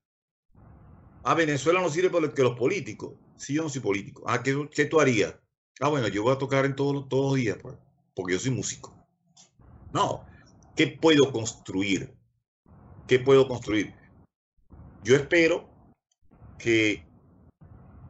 [1.23, 3.13] A Venezuela no sirve para que los políticos.
[3.35, 4.23] Si yo no soy político.
[4.27, 5.35] Ah, ¿qué, qué tú harías?
[5.79, 7.75] Ah, bueno, yo voy a tocar en todos, todos los días, pues,
[8.13, 8.95] porque yo soy músico.
[9.91, 10.25] No,
[10.75, 12.13] ¿Qué puedo construir?
[13.07, 13.93] ¿Qué puedo construir?
[15.03, 15.69] Yo espero
[16.57, 17.05] que,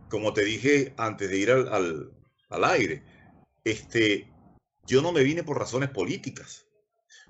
[0.09, 2.13] como te dije antes de ir al,
[2.49, 3.03] al aire.
[3.63, 4.31] Este,
[4.85, 6.67] yo no me vine por razones políticas.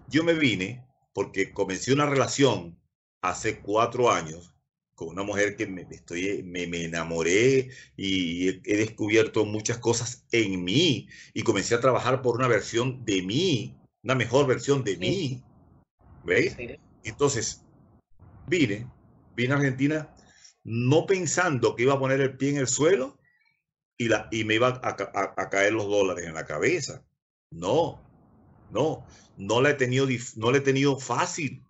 [0.07, 2.77] Yo me vine porque comencé una relación
[3.21, 4.53] hace cuatro años
[4.95, 10.63] con una mujer que me, estoy, me, me enamoré y he, descubierto muchas cosas en
[10.63, 15.43] mí y comencé a trabajar por una versión de mí, una mejor versión de mí.
[16.23, 16.55] ¿Veis?
[17.03, 17.65] Entonces,
[18.47, 18.87] vine,
[19.35, 20.15] vine a Argentina
[20.63, 23.17] no pensando que iba a poner el pie en el suelo
[23.97, 27.03] y, la, y me iba a, a, a caer los dólares en la cabeza.
[27.51, 28.01] No,
[28.71, 29.05] no,
[29.37, 31.63] no la he tenido, no la he tenido fácil.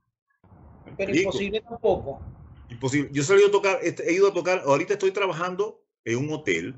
[0.98, 2.22] Pero imposible tampoco.
[2.70, 3.10] Imposible.
[3.12, 6.76] Yo he a tocar, he ido a tocar, ahorita estoy trabajando en un hotel,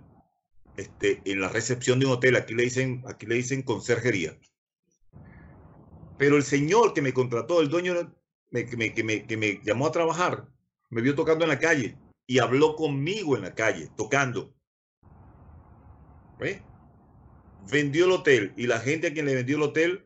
[0.78, 4.38] este, en la recepción de un hotel, aquí le dicen, aquí le dicen conserjería.
[6.18, 8.14] Pero el señor que me contrató, el dueño
[8.52, 10.48] me, que, me, que, me, que me llamó a trabajar,
[10.90, 11.98] me vio tocando en la calle
[12.28, 14.54] y habló conmigo en la calle, tocando.
[16.40, 16.62] ¿Ve?
[17.70, 20.06] Vendió el hotel y la gente a quien le vendió el hotel,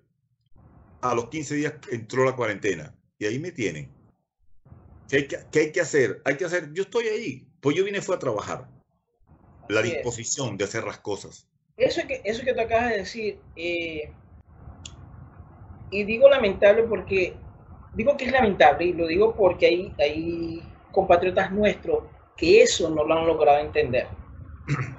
[1.01, 2.95] a los 15 días entró la cuarentena.
[3.17, 3.91] Y ahí me tienen.
[5.09, 6.21] ¿Qué hay que, qué hay que hacer?
[6.25, 8.69] Hay que hacer, yo estoy ahí, pues yo vine fue a trabajar.
[9.67, 10.57] La disposición es.
[10.59, 11.47] de hacer las cosas.
[11.77, 14.11] Eso que, eso que tú acabas de decir, eh,
[15.91, 17.35] y digo lamentable porque,
[17.93, 22.03] digo que es lamentable, y lo digo porque hay, hay compatriotas nuestros
[22.37, 24.07] que eso no lo han logrado entender.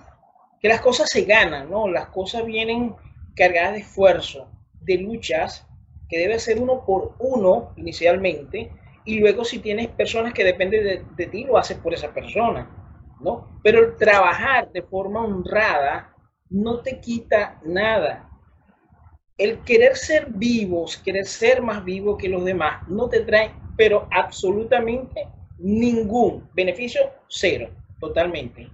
[0.60, 1.88] Que las cosas se ganan, ¿no?
[1.88, 2.94] Las cosas vienen
[3.34, 4.46] cargadas de esfuerzo,
[4.82, 5.66] de luchas,
[6.06, 8.70] que debe ser uno por uno inicialmente,
[9.06, 12.68] y luego si tienes personas que dependen de, de ti, lo haces por esa persona,
[13.20, 13.48] ¿no?
[13.62, 16.14] Pero el trabajar de forma honrada
[16.50, 18.29] no te quita nada.
[19.40, 24.06] El querer ser vivos, querer ser más vivo que los demás, no te trae, pero
[24.10, 25.26] absolutamente
[25.56, 28.68] ningún beneficio, cero, totalmente.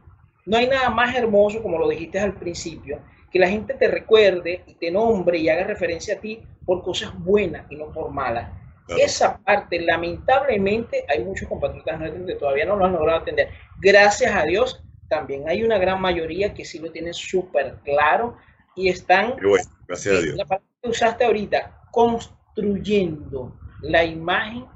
[0.45, 2.99] No hay nada más hermoso, como lo dijiste al principio,
[3.31, 7.17] que la gente te recuerde y te nombre y haga referencia a ti por cosas
[7.17, 8.51] buenas y no por malas.
[8.87, 9.03] Claro.
[9.05, 13.51] Esa parte, lamentablemente, hay muchos compatriotas nuestros que todavía no lo han logrado atender.
[13.79, 18.37] Gracias a Dios, también hay una gran mayoría que sí lo tienen súper claro
[18.77, 20.37] y están, bueno, gracias a Dios.
[20.37, 24.67] la parte que usaste ahorita, construyendo la imagen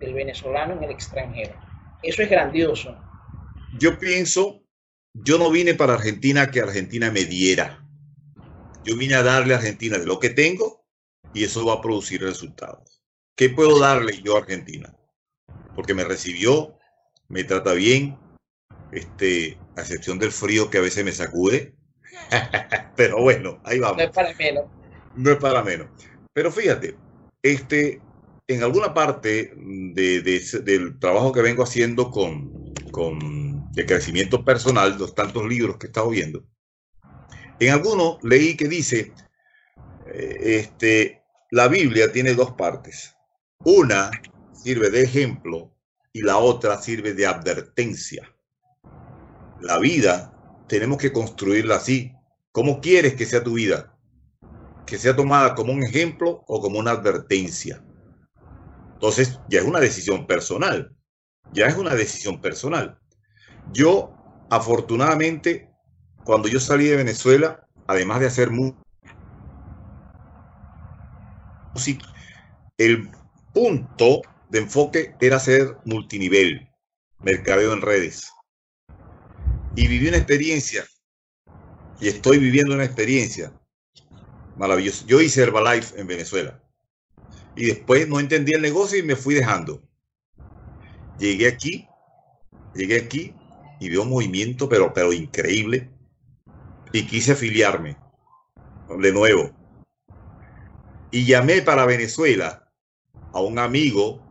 [0.00, 1.54] del venezolano en el extranjero.
[2.02, 2.96] Eso es grandioso.
[3.78, 4.62] Yo pienso,
[5.12, 7.86] yo no vine para Argentina que Argentina me diera.
[8.82, 10.86] Yo vine a darle a Argentina de lo que tengo
[11.34, 13.02] y eso va a producir resultados.
[13.36, 14.96] ¿Qué puedo darle yo a Argentina?
[15.74, 16.78] Porque me recibió,
[17.28, 18.18] me trata bien,
[18.92, 21.76] este, a excepción del frío que a veces me sacude.
[22.96, 23.98] Pero bueno, ahí vamos.
[23.98, 24.64] No es para menos.
[25.16, 25.88] No es para menos.
[26.32, 26.96] Pero fíjate,
[27.42, 28.00] este,
[28.46, 34.96] en alguna parte de, de, del trabajo que vengo haciendo con, con de crecimiento personal,
[34.98, 36.44] los tantos libros que he estado viendo,
[37.60, 39.12] en alguno leí que dice,
[40.06, 43.14] eh, este, la Biblia tiene dos partes.
[43.64, 44.10] Una
[44.52, 45.70] sirve de ejemplo
[46.12, 48.34] y la otra sirve de advertencia.
[49.60, 50.32] La vida
[50.70, 52.12] tenemos que construirla así.
[52.52, 53.98] ¿Cómo quieres que sea tu vida?
[54.86, 57.84] Que sea tomada como un ejemplo o como una advertencia.
[58.92, 60.94] Entonces, ya es una decisión personal.
[61.52, 63.00] Ya es una decisión personal.
[63.72, 64.14] Yo,
[64.48, 65.68] afortunadamente,
[66.22, 68.86] cuando yo salí de Venezuela, además de hacer música,
[72.78, 73.10] el
[73.52, 76.70] punto de enfoque era ser multinivel,
[77.18, 78.30] mercadeo en redes.
[79.80, 80.84] Y viví una experiencia,
[82.02, 83.50] y estoy viviendo una experiencia
[84.58, 85.06] maravillosa.
[85.06, 86.62] Yo hice Herbalife en Venezuela
[87.56, 89.82] y después no entendí el negocio y me fui dejando.
[91.18, 91.88] Llegué aquí,
[92.74, 93.34] llegué aquí
[93.80, 95.88] y veo un movimiento, pero, pero increíble,
[96.92, 97.96] y quise afiliarme
[98.98, 99.50] de nuevo.
[101.10, 102.70] Y llamé para Venezuela
[103.32, 104.30] a un amigo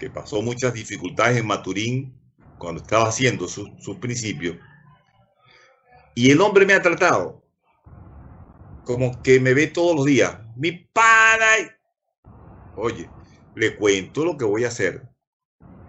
[0.00, 2.23] que pasó muchas dificultades en Maturín
[2.64, 4.56] cuando estaba haciendo sus su principios.
[6.14, 7.42] Y el hombre me ha tratado
[8.84, 10.38] como que me ve todos los días.
[10.56, 11.74] Mi padre,
[12.76, 13.08] Oye,
[13.54, 15.08] le cuento lo que voy a hacer.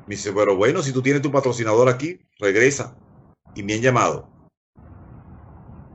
[0.08, 2.96] Me dice, pero bueno, si tú tienes tu patrocinador aquí, regresa.
[3.56, 4.30] Y me han llamado.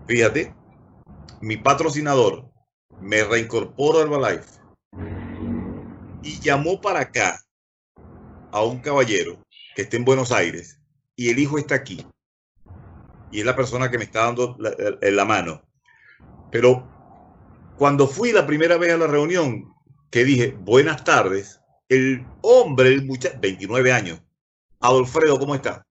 [0.07, 0.55] Fíjate,
[1.41, 2.51] mi patrocinador
[3.01, 4.61] me reincorporó a Herbalife
[6.23, 7.41] y llamó para acá
[8.51, 9.39] a un caballero
[9.89, 10.81] que en Buenos Aires
[11.17, 12.07] y el hijo está aquí.
[13.31, 15.63] Y es la persona que me está dando la, la, la mano.
[16.51, 16.89] Pero
[17.77, 19.73] cuando fui la primera vez a la reunión,
[20.11, 24.21] que dije, buenas tardes, el hombre, el muchacho, 29 años,
[24.81, 25.87] Adolfredo, ¿cómo está?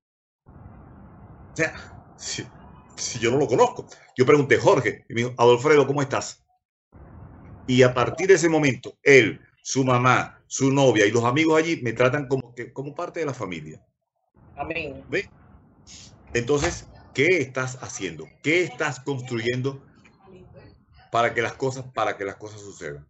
[0.45, 1.73] O sea,
[2.17, 3.87] si yo no lo conozco.
[4.17, 6.43] Yo pregunté, Jorge, y me dijo, Adolfredo, ¿cómo estás?
[7.67, 11.79] Y a partir de ese momento, él, su mamá, su novia y los amigos allí
[11.83, 13.85] me tratan como, que, como parte de la familia.
[14.57, 15.03] Amén.
[15.07, 15.29] ¿Ve?
[16.33, 18.27] Entonces, ¿qué estás haciendo?
[18.41, 19.79] ¿Qué estás construyendo
[21.11, 23.07] para que las cosas, para que las cosas sucedan?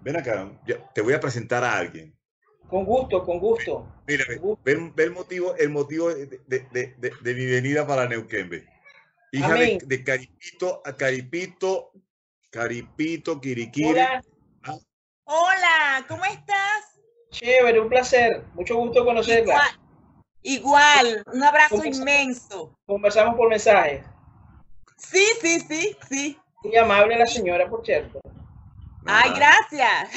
[0.00, 0.48] Ven acá,
[0.94, 2.16] te voy a presentar a alguien.
[2.68, 3.84] Con gusto, con gusto.
[4.06, 4.24] Mira,
[4.64, 8.64] ve, el motivo, el motivo de, de, de, de mi venida para Neuquén.
[9.32, 11.90] Hija de, Caripito a Caripito,
[12.48, 13.88] Caripito, Kiriquiri.
[13.88, 14.22] Hola.
[15.30, 15.32] Ah.
[15.32, 16.98] Hola, ¿cómo estás?
[17.30, 18.44] Chévere, un placer.
[18.54, 19.78] Mucho gusto conocerla.
[20.42, 22.76] Igual, un abrazo inmenso.
[22.86, 24.02] Conversamos por mensaje.
[24.96, 26.38] Sí, sí, sí, sí.
[26.64, 28.20] Muy amable la señora, por cierto.
[29.06, 30.10] Ay, gracias.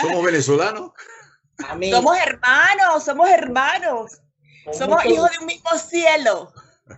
[0.00, 0.92] Somos venezolanos.
[1.90, 4.20] Somos hermanos, somos hermanos.
[4.72, 6.52] somos hijos de un mismo cielo.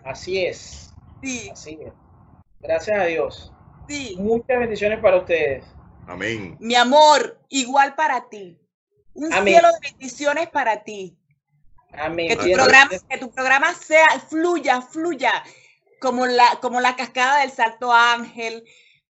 [0.05, 0.93] Así es.
[1.23, 1.49] Sí.
[1.51, 1.93] Así es.
[2.61, 3.53] Gracias a Dios.
[3.89, 4.17] Sí.
[4.19, 5.65] Muchas bendiciones para ustedes.
[6.09, 6.57] Amén.
[6.59, 8.59] Mi amor, igual para ti.
[9.12, 11.16] Un cielo de bendiciones para ti.
[11.92, 12.29] Amén.
[12.29, 15.33] Que tu, programa, que tu programa sea, fluya, fluya,
[16.01, 18.64] como la, como la cascada del Salto Ángel,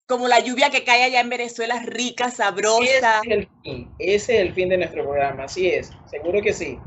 [0.07, 3.21] como la lluvia que cae allá en Venezuela, rica, sabrosa.
[3.21, 6.53] Ese es el fin, ese es el fin de nuestro programa, así es, seguro que
[6.53, 6.79] sí.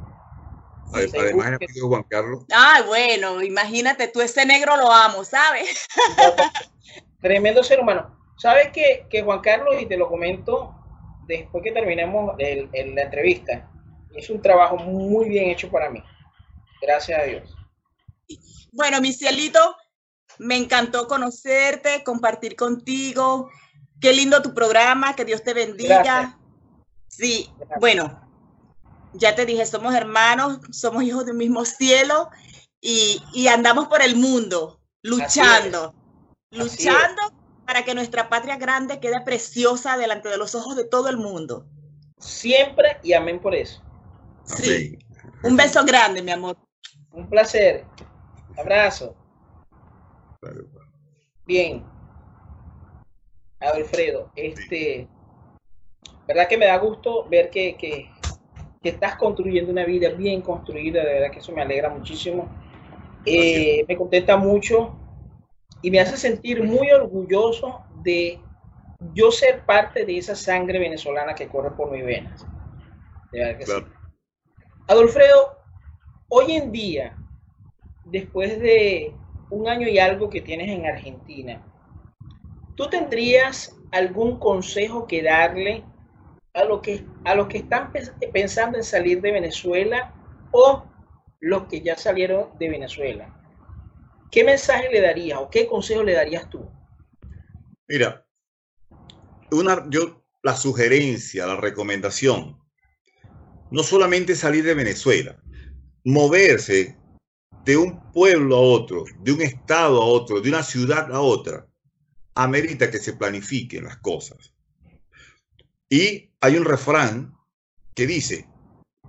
[0.93, 1.79] Además, que...
[1.79, 2.43] Juan Carlos.
[2.51, 5.87] Ah, bueno, imagínate, tú ese negro lo amo, ¿sabes?
[7.21, 8.22] Tremendo ser humano.
[8.37, 10.75] ¿Sabes que, que Juan Carlos, y te lo comento
[11.27, 13.69] después que terminemos el, la entrevista,
[14.13, 16.03] es un trabajo muy bien hecho para mí.
[16.81, 17.55] Gracias a Dios.
[18.71, 19.75] Bueno, mi cielito,
[20.39, 23.49] me encantó conocerte, compartir contigo.
[24.01, 26.37] Qué lindo tu programa, que Dios te bendiga.
[27.07, 28.27] Sí, bueno,
[29.13, 32.29] ya te dije, somos hermanos, somos hijos de un mismo cielo
[32.81, 35.93] y, y andamos por el mundo luchando,
[36.49, 37.21] luchando
[37.73, 41.65] para que nuestra patria grande quede preciosa delante de los ojos de todo el mundo.
[42.19, 43.81] Siempre y amén por eso.
[44.43, 44.99] Sí.
[45.41, 46.55] Un beso grande, mi amor.
[47.11, 47.83] Un placer.
[48.59, 49.15] Abrazo.
[51.47, 51.83] Bien.
[53.59, 55.07] Alfredo, este,
[56.27, 58.07] verdad que me da gusto ver que, que,
[58.83, 62.47] estás construyendo una vida bien construida, de verdad que eso me alegra muchísimo.
[63.25, 64.95] Eh, me contenta mucho
[65.83, 68.39] y me hace sentir muy orgulloso de
[69.13, 72.47] yo ser parte de esa sangre venezolana que corre por mis venas.
[73.31, 73.73] De verdad que sí.
[74.87, 75.57] Adolfredo,
[76.29, 77.17] hoy en día,
[78.05, 79.13] después de
[79.49, 81.61] un año y algo que tienes en Argentina,
[82.75, 85.83] ¿tú tendrías algún consejo que darle
[86.53, 87.91] a, lo que, a los que están
[88.31, 90.13] pensando en salir de Venezuela
[90.51, 90.85] o
[91.41, 93.42] los que ya salieron de Venezuela?
[94.33, 96.67] ¿Qué mensaje le darías o qué consejo le darías tú?
[97.87, 98.25] Mira,
[99.89, 102.59] yo, la sugerencia, la recomendación
[103.69, 105.39] no solamente salir de Venezuela,
[106.03, 106.97] moverse
[107.63, 111.67] de un pueblo a otro, de un estado a otro, de una ciudad a otra,
[112.33, 114.53] amerita que se planifiquen las cosas.
[115.89, 117.35] Y hay un refrán
[117.95, 118.47] que dice,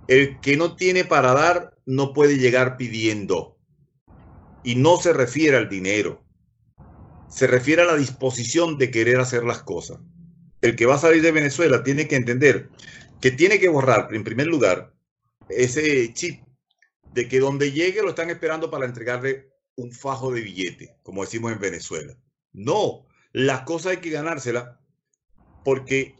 [0.07, 3.54] el que no tiene para dar no puede llegar pidiendo.
[4.65, 6.25] Y no se refiere al dinero,
[7.29, 9.99] se refiere a la disposición de querer hacer las cosas.
[10.61, 12.69] El que va a salir de Venezuela tiene que entender
[13.21, 14.93] que tiene que borrar, en primer lugar,
[15.49, 16.43] ese chip
[17.13, 21.51] de que donde llegue lo están esperando para entregarle un fajo de billete, como decimos
[21.51, 22.17] en Venezuela.
[22.51, 24.77] No, las cosas hay que ganárselas
[25.63, 26.15] porque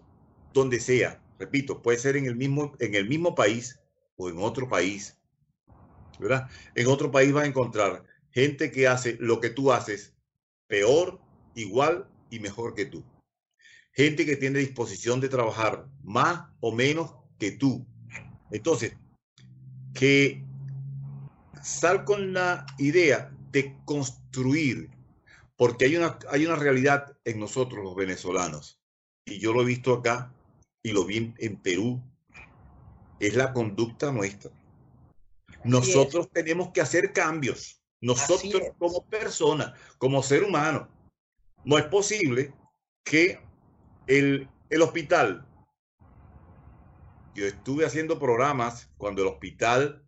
[0.54, 3.80] donde sea, repito, puede ser en el mismo, en el mismo país
[4.16, 5.18] o en otro país,
[6.20, 6.50] ¿verdad?
[6.76, 8.04] En otro país va a encontrar
[8.36, 10.14] gente que hace lo que tú haces
[10.68, 11.20] peor,
[11.56, 13.04] igual y mejor que tú
[13.96, 17.88] gente que tiene disposición de trabajar más o menos que tú.
[18.52, 18.94] Entonces,
[19.94, 20.44] que
[21.64, 24.90] sal con la idea de construir,
[25.56, 28.82] porque hay una, hay una realidad en nosotros los venezolanos,
[29.26, 30.34] y yo lo he visto acá
[30.84, 32.04] y lo vi en, Perú,
[33.20, 34.52] es la conducta nuestra.
[35.64, 40.88] Nosotros tenemos que hacer cambios, nosotros como personas, como ser humano.
[41.64, 42.54] No es posible
[43.04, 43.40] que
[44.06, 44.48] el,
[44.80, 45.48] hospital.
[47.34, 50.06] Yo estuve haciendo programas cuando el hospital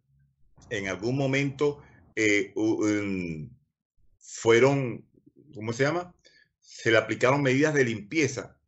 [0.69, 1.81] en algún momento
[2.15, 3.49] eh, um,
[4.19, 5.03] fueron,
[5.55, 6.13] ¿cómo se llama?
[6.59, 8.59] Se le aplicaron medidas de limpieza.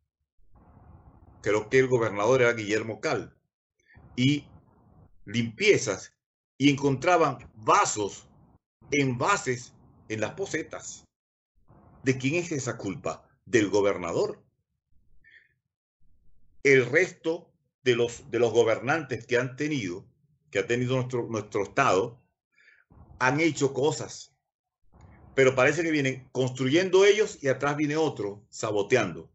[1.40, 3.36] Creo que el gobernador era Guillermo Cal.
[4.16, 4.44] Y
[5.24, 6.12] limpiezas.
[6.58, 8.29] Y encontraban vasos,
[8.92, 9.74] envases
[10.08, 11.04] en las pocetas.
[12.02, 13.28] ¿De quién es esa culpa?
[13.44, 14.42] Del gobernador.
[16.62, 20.06] El resto de los, de los gobernantes que han tenido,
[20.50, 22.20] que ha tenido nuestro, nuestro Estado,
[23.18, 24.34] han hecho cosas.
[25.34, 29.30] Pero parece que vienen construyendo ellos y atrás viene otro saboteando.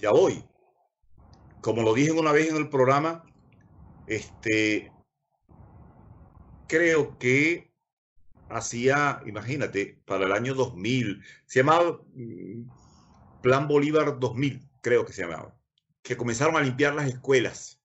[0.00, 0.44] Ya voy.
[1.60, 3.24] Como lo dije una vez en el programa,
[4.06, 4.90] este,
[6.66, 7.69] creo que
[8.50, 12.68] hacía, imagínate, para el año 2000, se llamaba mm,
[13.42, 15.56] Plan Bolívar 2000, creo que se llamaba,
[16.02, 17.80] que comenzaron a limpiar las escuelas.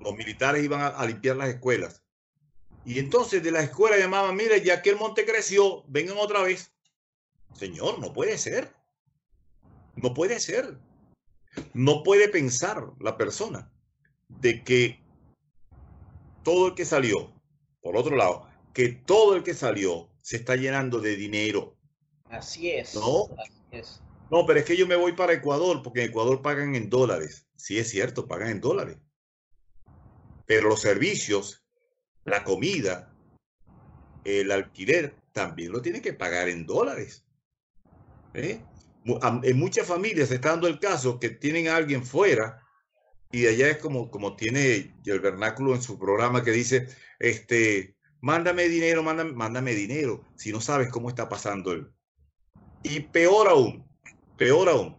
[0.00, 2.02] Los militares iban a, limpiar las escuelas.
[2.84, 6.72] Y entonces de la escuela llamaban, mire, ya que el monte creció, vengan otra vez.
[7.54, 8.74] Señor, no puede ser.
[9.94, 10.78] No puede ser.
[11.74, 13.70] No puede pensar la persona
[14.28, 15.04] de que
[16.42, 17.32] todo el que salió,
[17.82, 21.76] por otro lado, que todo el que salió se está llenando de dinero.
[22.30, 22.94] Así es.
[22.94, 23.28] No,
[24.30, 27.46] no, pero es que yo me voy para Ecuador, porque en Ecuador pagan en dólares.
[27.56, 28.96] Sí, es cierto, pagan en dólares.
[30.46, 31.64] Pero los servicios,
[32.24, 33.14] la comida,
[34.24, 37.24] el alquiler, también lo tienen que pagar en dólares.
[38.34, 38.60] ¿Eh?
[39.42, 42.62] En muchas familias se está dando el caso que tienen a alguien fuera
[43.32, 48.68] y allá es como, como tiene el vernáculo en su programa que dice, este, mándame
[48.68, 51.92] dinero, mándame, mándame dinero, si no sabes cómo está pasando él.
[52.82, 53.84] Y peor aún,
[54.38, 54.96] peor aún,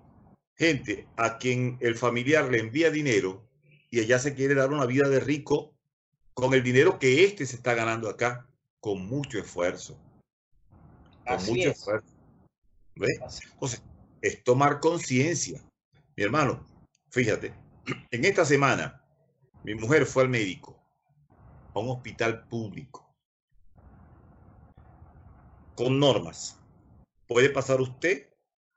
[0.56, 3.50] gente a quien el familiar le envía dinero
[3.90, 5.74] y ella se quiere dar una vida de rico
[6.34, 8.48] con el dinero que éste se está ganando acá,
[8.80, 9.98] con mucho esfuerzo.
[11.26, 12.14] Con mucho esfuerzo.
[12.96, 13.20] ¿Ves?
[13.54, 13.84] Entonces,
[14.22, 15.62] es tomar conciencia.
[16.18, 16.66] Mi hermano,
[17.10, 17.54] fíjate,
[18.12, 19.02] en esta semana
[19.64, 20.78] mi mujer fue al médico,
[21.74, 23.03] a un hospital público
[25.76, 26.60] con normas.
[27.28, 28.30] ¿Puede pasar usted?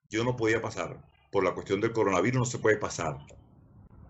[0.08, 1.04] Yo no podía pasar.
[1.30, 3.18] Por la cuestión del coronavirus no se puede pasar.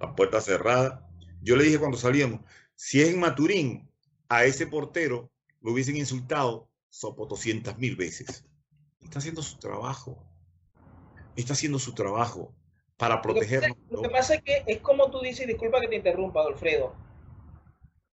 [0.01, 1.09] La puerta cerrada.
[1.43, 2.41] Yo le dije cuando salíamos,
[2.75, 3.91] si es en Maturín,
[4.29, 5.31] a ese portero
[5.63, 8.45] lo hubiesen insultado sopo 200 mil veces.
[9.01, 10.23] Está haciendo su trabajo.
[11.37, 12.55] Está haciendo su trabajo
[12.97, 13.77] para protegernos.
[13.91, 17.06] Lo que pasa es que es como tú dices, disculpa que te interrumpa, Alfredo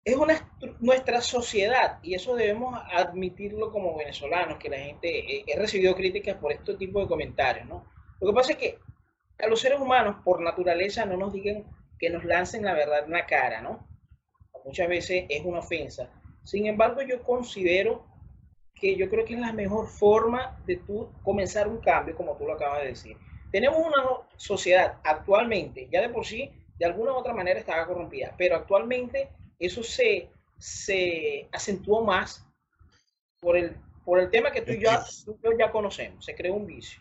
[0.04, 5.58] es una, nuestra sociedad y eso debemos admitirlo como venezolanos, que la gente, eh, he
[5.58, 7.86] recibido críticas por este tipo de comentarios, ¿no?
[8.20, 8.80] Lo que pasa es que
[9.40, 11.66] a los seres humanos, por naturaleza, no nos digan
[12.00, 13.88] que nos lancen la verdad en la cara, ¿no?
[14.66, 16.10] Muchas veces es una ofensa.
[16.44, 18.06] Sin embargo, yo considero
[18.74, 22.46] que yo creo que es la mejor forma de tú comenzar un cambio, como tú
[22.46, 23.18] lo acabas de decir.
[23.52, 28.34] Tenemos una sociedad actualmente, ya de por sí, de alguna u otra manera estaba corrompida,
[28.38, 29.30] pero actualmente
[29.62, 32.46] eso se, se acentuó más
[33.40, 34.90] por el, por el tema que tú y, yo,
[35.58, 37.00] ya conocemos, se creó un vicio.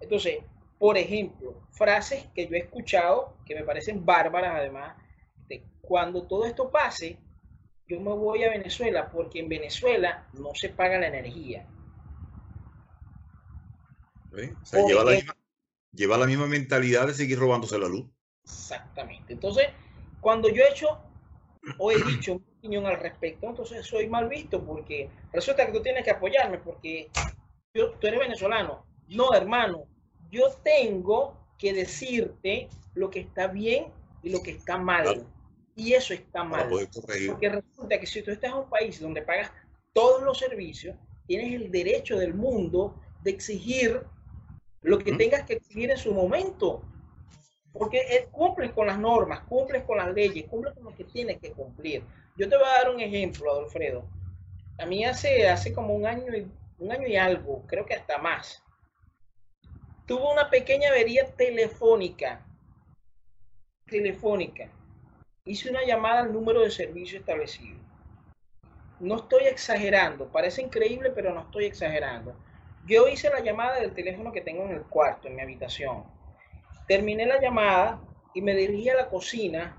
[0.00, 0.38] Entonces,
[0.78, 4.96] por ejemplo, frases que yo he escuchado que me parecen bárbaras además,
[5.48, 7.18] de cuando todo esto pase,
[7.88, 11.66] yo me voy a Venezuela porque en Venezuela no se paga la energía.
[14.32, 15.36] lleva, la misma,
[15.92, 18.08] lleva la misma mentalidad de seguir robándose la luz.
[18.44, 19.32] Exactamente.
[19.32, 19.66] Entonces,
[20.20, 21.00] cuando yo he hecho
[21.78, 25.82] o he dicho mi opinión al respecto, entonces soy mal visto porque resulta que tú
[25.82, 27.08] tienes que apoyarme porque
[27.74, 28.84] yo, tú eres venezolano.
[29.08, 29.86] No, hermano,
[30.30, 33.86] yo tengo que decirte lo que está bien
[34.22, 35.26] y lo que está mal.
[35.74, 36.68] Y eso está mal.
[36.68, 39.50] Porque resulta que si tú estás en un país donde pagas
[39.92, 40.96] todos los servicios,
[41.26, 44.02] tienes el derecho del mundo de exigir
[44.82, 46.82] lo que tengas que exigir en su momento.
[47.72, 51.52] Porque cumples con las normas, cumples con las leyes, cumples con lo que tienes que
[51.52, 52.04] cumplir.
[52.36, 54.04] Yo te voy a dar un ejemplo, Alfredo.
[54.78, 58.18] A mí hace, hace como un año, y, un año y algo, creo que hasta
[58.18, 58.62] más,
[60.06, 62.44] tuvo una pequeña avería telefónica.
[63.86, 64.68] Telefónica.
[65.44, 67.78] Hice una llamada al número de servicio establecido.
[69.00, 72.36] No estoy exagerando, parece increíble, pero no estoy exagerando.
[72.86, 76.04] Yo hice la llamada del teléfono que tengo en el cuarto, en mi habitación
[76.86, 78.00] Terminé la llamada
[78.34, 79.76] y me dirigí a la cocina.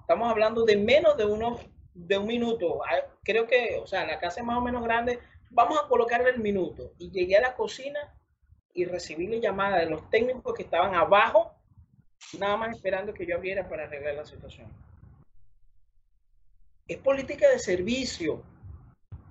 [0.00, 1.60] Estamos hablando de menos de unos
[1.94, 2.82] de un minuto.
[2.84, 5.18] Ah, creo que, o sea, la casa es más o menos grande.
[5.50, 6.92] Vamos a colocarle el minuto.
[6.98, 8.00] Y llegué a la cocina
[8.72, 11.52] y recibí la llamada de los técnicos que estaban abajo,
[12.38, 14.68] nada más esperando que yo abriera para arreglar la situación.
[16.86, 18.42] Es política de servicio,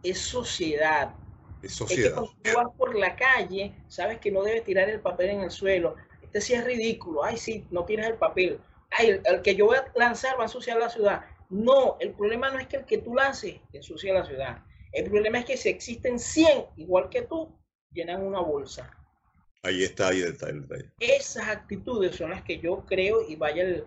[0.03, 1.14] es sociedad.
[1.62, 2.05] Es sociedad.
[2.05, 5.30] Es que cuando tú vas por la calle, sabes que no debes tirar el papel
[5.32, 5.95] en el suelo,
[6.30, 8.59] este sí es ridículo, ay, sí, no tienes el papel,
[8.91, 11.25] ay, el, que yo voy a lanzar va a ensuciar la ciudad.
[11.49, 14.63] No, el problema no es que el que tú lances ensucie la ciudad.
[14.91, 17.51] El problema es que si existen 100 igual que tú,
[17.91, 18.91] llenan una bolsa.
[19.63, 20.67] Ahí está, ahí está el
[20.99, 23.86] Esas actitudes son las que yo creo y vaya el,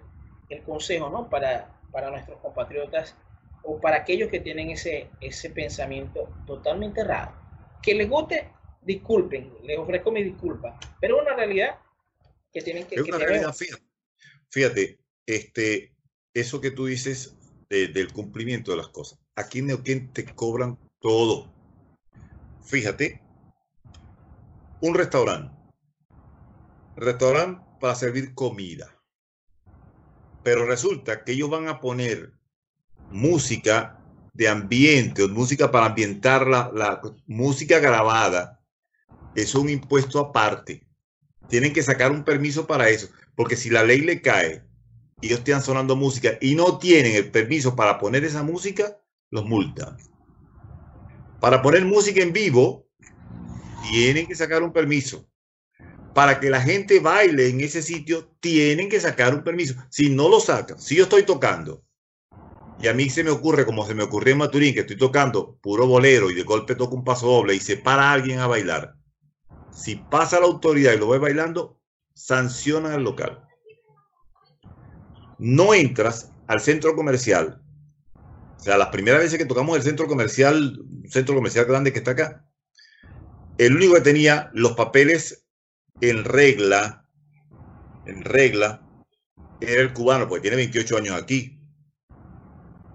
[0.49, 1.31] el consejo, ¿no?
[1.31, 3.17] Para, para nuestros compatriotas
[3.63, 7.37] o para aquellos que tienen ese, ese pensamiento totalmente errado.
[7.81, 11.79] Que les guste, disculpen, les ofrezco mi disculpa, pero es una realidad
[12.53, 12.97] que tienen que...
[12.97, 13.85] Es una realidad, fíjate,
[14.51, 15.95] fíjate, este,
[16.35, 17.37] eso que tú dices
[17.69, 19.19] del cumplimiento de las cosas.
[19.35, 21.51] Aquí en Neuquén te cobran todo.
[22.63, 23.23] Fíjate,
[24.83, 25.57] un restaurante.
[26.97, 28.95] Restaurante para servir comida.
[30.45, 32.35] Pero resulta que ellos van a poner
[33.11, 33.99] música
[34.35, 38.61] de ambiente o música para ambientar la, la música grabada.
[39.35, 40.87] Es un impuesto aparte.
[41.53, 43.11] Tienen que sacar un permiso para eso.
[43.35, 44.63] Porque si la ley le cae
[45.21, 48.99] y ellos están sonando música y no tienen el permiso para poner esa música,
[49.31, 49.99] los multan.
[51.43, 52.89] Para poner música en vivo,
[53.91, 55.29] tienen que sacar un permiso.
[56.15, 59.75] Para que la gente baile en ese sitio, tienen que sacar un permiso.
[59.91, 61.85] Si no lo sacan, si yo estoy tocando
[62.81, 65.59] y a mí se me ocurre, como se me ocurrió en Maturín, que estoy tocando
[65.61, 68.97] puro bolero y de golpe toco un paso doble y se para alguien a bailar,
[69.73, 71.81] si pasa la autoridad y lo ve bailando,
[72.15, 73.47] sancionan al local.
[75.39, 77.63] No entras al centro comercial.
[78.57, 81.99] O sea, las primeras veces que tocamos el centro comercial, un centro comercial grande que
[81.99, 82.47] está acá,
[83.59, 85.47] el único que tenía los papeles
[86.01, 87.09] en regla,
[88.07, 88.87] en regla,
[89.61, 91.61] era el cubano, porque tiene 28 años aquí.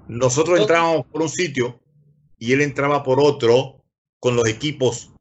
[0.08, 1.82] Nosotros entrábamos por un sitio
[2.38, 3.84] y él entraba por otro
[4.20, 5.14] con los equipos,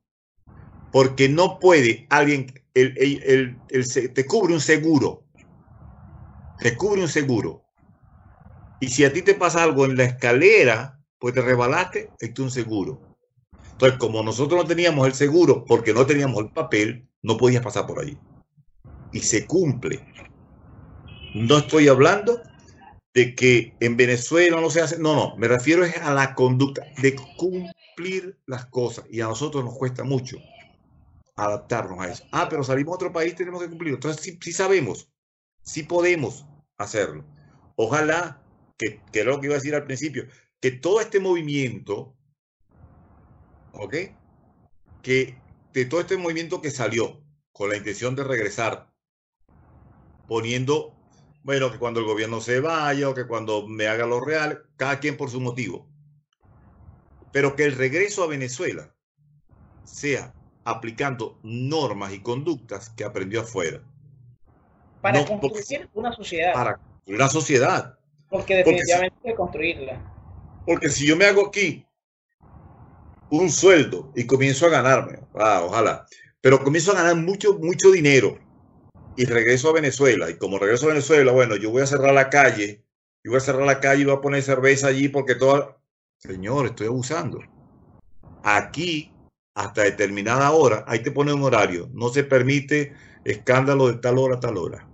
[0.97, 5.25] porque no puede alguien, te cubre un seguro,
[6.59, 7.63] te cubre un seguro.
[8.81, 12.51] Y si a ti te pasa algo en la escalera, pues te rebalaste, es un
[12.51, 12.99] seguro.
[13.73, 17.87] Entonces, como nosotros no teníamos el seguro porque no teníamos el papel, no podías pasar
[17.87, 18.17] por allí.
[19.13, 20.01] Y se cumple.
[21.35, 22.41] No estoy hablando
[23.13, 27.17] de que en Venezuela no se hace, no, no, me refiero a la conducta de
[27.37, 30.39] cumplir las cosas y a nosotros nos cuesta mucho
[31.37, 32.25] adaptarnos a eso.
[32.33, 33.95] Ah, pero salimos a otro país, tenemos que cumplir.
[33.95, 35.09] Entonces sí, sabemos,
[35.63, 36.47] sí podemos
[36.79, 37.25] hacerlo.
[37.77, 38.43] Ojalá,
[38.79, 40.27] que, que era lo que iba a decir al principio,
[40.61, 42.17] que todo este movimiento
[43.79, 43.95] ¿ok?
[45.03, 45.39] Que
[45.73, 47.23] de todo este movimiento que salió
[47.53, 48.93] con la intención de regresar,
[50.27, 50.95] poniendo,
[51.43, 55.01] bueno, que cuando el gobierno se vaya o que cuando me haga lo real, cada
[55.01, 55.89] quien por su motivo.
[57.33, 58.95] Pero que el regreso a Venezuela
[59.85, 60.35] sea
[60.67, 63.81] aplicando normas y conductas que aprendió afuera.
[65.01, 66.53] Para construir una sociedad.
[66.53, 67.99] Para construir una sociedad.
[68.29, 70.13] Porque definitivamente hay que construirla.
[70.67, 71.87] Porque si yo me hago aquí
[73.31, 76.07] un sueldo y comienzo a ganarme, ah, ojalá,
[76.41, 78.37] pero comienzo a ganar mucho, mucho dinero
[79.17, 80.29] y regreso a Venezuela.
[80.29, 82.85] Y como regreso a Venezuela, bueno, yo voy a cerrar la calle,
[83.23, 85.77] y voy a cerrar la calle y voy a poner cerveza allí porque toda...
[86.19, 87.39] Señor, estoy abusando.
[88.43, 89.13] Aquí,
[89.57, 91.89] hasta determinada hora, ahí te pone un horario.
[91.95, 92.93] No se permite
[93.25, 94.87] escándalo de tal hora a tal hora.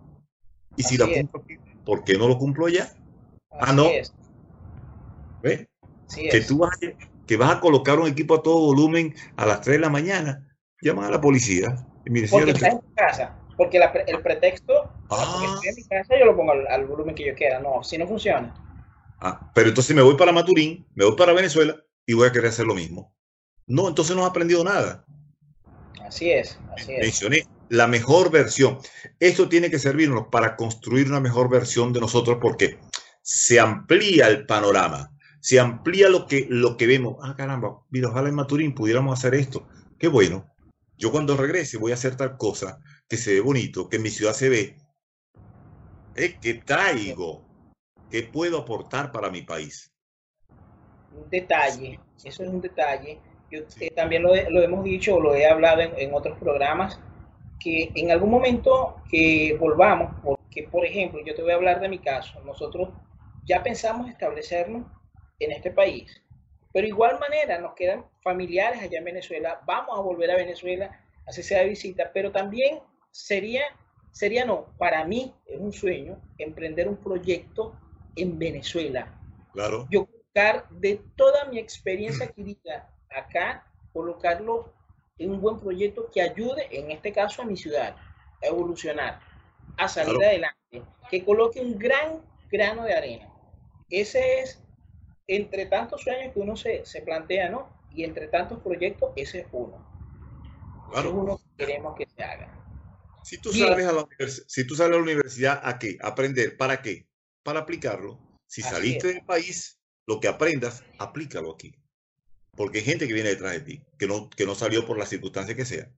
[0.77, 1.45] Y si la cumplo
[1.85, 2.91] ¿por qué no lo cumplo ya?
[3.61, 3.89] ah, no.
[5.43, 5.69] ¿Ve?
[6.31, 9.63] que tú vas a que vas a colocar un equipo a todo volumen a las
[9.63, 10.49] 3 de la mañana,
[10.81, 11.75] llaman a la policía.
[12.05, 13.37] Y porque está en casa.
[13.57, 15.43] Porque el pretexto, ah.
[15.55, 17.59] estoy en mi casa, yo lo pongo al, volumen que yo quiera.
[17.59, 18.55] No, si no funciona.
[19.21, 22.49] Ah, pero entonces me voy para Maturín, me voy para Venezuela y voy a querer
[22.49, 23.13] hacer lo mismo.
[23.73, 25.05] No, entonces no has aprendido nada.
[26.07, 27.01] Así es, así es.
[27.01, 28.79] Mencioné la mejor versión.
[29.19, 32.79] Esto tiene que servirnos para construir una mejor versión de nosotros porque
[33.23, 35.13] se amplía el panorama
[35.43, 37.17] se amplía lo que, lo que vemos.
[37.21, 39.67] Ah, caramba, mira, ojalá en Maturín pudiéramos hacer esto.
[39.99, 40.47] Qué bueno.
[40.97, 44.11] Yo cuando regrese voy a hacer tal cosa que se ve bonito, que en mi
[44.11, 44.77] ciudad se ve.
[46.15, 46.39] ¿Eh?
[46.41, 47.45] ¿Qué traigo?
[48.09, 49.93] ¿Qué puedo aportar para mi país?
[51.13, 53.21] Un detalle, eso es un detalle.
[53.53, 56.99] Yo eh, también lo, hemos dicho, lo he hablado en, en otros programas,
[57.61, 61.91] que en algún momento que volvamos, porque por ejemplo, yo te voy a hablar de
[61.91, 62.89] mi caso, nosotros
[63.45, 64.87] ya pensamos establecernos
[65.39, 66.23] en este país.
[66.73, 71.43] Pero igual manera nos quedan familiares allá en Venezuela, vamos a volver a Venezuela, así
[71.43, 72.79] sea de visita, pero también
[73.11, 73.65] sería,
[74.13, 77.77] sería no, para mí es un sueño emprender un proyecto
[78.17, 79.15] en Venezuela.
[79.53, 79.87] Claro.
[79.91, 84.73] Yo colocar de toda mi experiencia adquirida acá, colocarlo
[85.19, 87.97] en un buen proyecto que ayude, en este caso a mi ciudad,
[88.43, 89.21] a evolucionar,
[89.77, 93.33] a salir adelante, que coloque un gran grano de arena.
[93.91, 94.63] Ese es
[95.27, 97.69] entre tantos sueños que uno se, plantea, ¿no?
[97.95, 99.87] Y entre tantos proyectos, ese es uno.
[100.91, 101.09] Claro.
[101.09, 102.59] Eso es uno que queremos que se haga.
[103.23, 104.07] Si tú, sales a la
[104.49, 105.97] si tú sales a la universidad, ¿a qué?
[106.03, 106.57] ¿Aprender?
[106.57, 107.07] ¿Para qué?
[107.45, 108.19] Para aplicarlo.
[108.47, 111.75] Si saliste del país, lo que aprendas, aplícalo aquí.
[112.57, 115.09] Porque hay gente que viene detrás de ti, que no, que no salió por las
[115.09, 115.89] circunstancias que sea.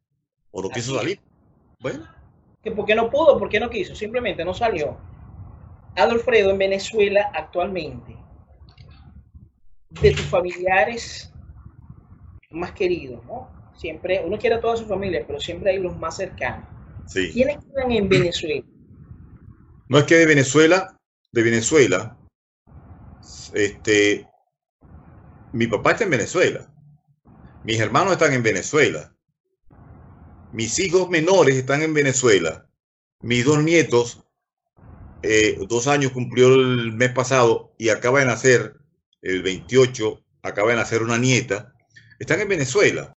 [0.53, 1.21] O no quiso salir.
[1.81, 2.07] Bueno.
[2.63, 4.97] Que porque no pudo, porque no quiso, simplemente no salió.
[5.97, 8.17] Adolfredo en Venezuela actualmente,
[9.91, 11.33] de tus familiares
[12.51, 13.51] más queridos, ¿no?
[13.77, 16.69] Siempre, uno quiere a toda su familia, pero siempre hay los más cercanos.
[17.07, 17.31] Sí.
[17.33, 18.65] ¿Quiénes están en Venezuela?
[19.89, 20.97] No es que de Venezuela,
[21.33, 22.17] de Venezuela,
[23.53, 24.27] este,
[25.55, 26.69] mi papá está en Venezuela,
[27.63, 29.15] mis hermanos están en Venezuela,
[30.53, 32.69] mis hijos menores están en Venezuela,
[33.21, 34.25] mis dos nietos,
[35.23, 38.81] eh, dos años cumplió el mes pasado y acaba de nacer,
[39.23, 41.73] el 28, acaba de nacer una nieta,
[42.19, 43.17] están en Venezuela.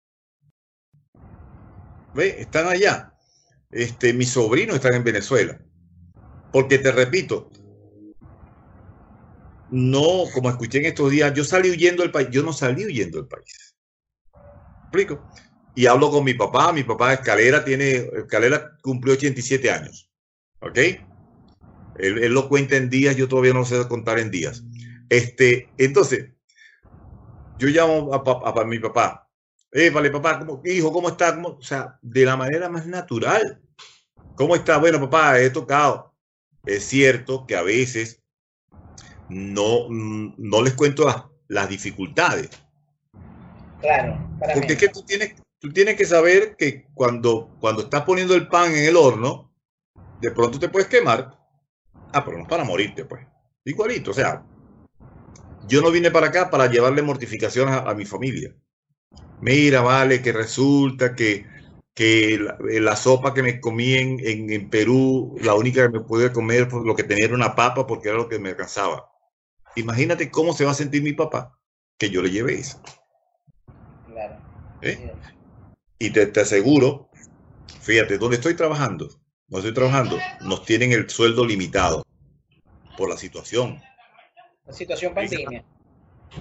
[2.14, 2.40] ¿Ve?
[2.40, 3.14] Están allá.
[3.72, 5.60] Este, mis sobrinos están en Venezuela.
[6.54, 7.50] Porque te repito,
[9.70, 13.18] no, como escuché en estos días, yo salí huyendo del país, yo no salí huyendo
[13.18, 13.76] del país.
[14.84, 15.28] ¿Explico?
[15.76, 20.09] Y hablo con mi papá, mi papá Escalera tiene, Escalera cumplió 87 años.
[20.61, 20.78] ¿Ok?
[21.97, 24.63] Él, lo cuenta en días, yo todavía no lo sé contar en días.
[25.09, 26.30] Este, entonces,
[27.59, 29.30] yo llamo a, mi papá.
[29.72, 31.38] Eh, vale, papá, ¿cómo, hijo, ¿cómo está?
[31.43, 33.61] O sea, de la manera más natural.
[34.36, 34.78] ¿Cómo está?
[34.78, 36.15] Bueno, papá, he tocado.
[36.65, 38.16] Es cierto que a veces
[39.30, 41.05] no, no les cuento
[41.47, 42.49] las, dificultades.
[43.82, 44.19] Claro.
[44.53, 48.47] Porque es que tú tienes, tú tienes que saber que cuando, cuando estás poniendo el
[48.47, 49.53] pan en el horno,
[50.21, 51.38] de pronto te puedes quemar.
[52.13, 53.25] Ah, pero no es para morirte, pues.
[53.65, 54.45] Igualito, o sea,
[55.67, 58.55] yo no vine para acá para llevarle mortificación a, mi familia.
[59.41, 61.45] Mira, vale, que resulta que,
[61.93, 62.39] que
[62.80, 64.19] la, sopa que me comí en,
[64.49, 68.09] en, Perú, la única que me pude comer, lo que tenía era una papa porque
[68.09, 69.11] era lo que me alcanzaba.
[69.78, 71.55] Imagínate cómo se va a sentir mi papá
[71.99, 72.82] que yo le lleve eso.
[74.07, 74.38] Claro.
[74.82, 75.11] ¿Eh?
[75.99, 77.09] Y te, te, aseguro,
[77.82, 79.07] fíjate, donde estoy trabajando,
[79.47, 82.03] no estoy trabajando, nos tienen el sueldo limitado
[82.97, 83.80] por la situación.
[84.65, 85.63] La situación pandemia.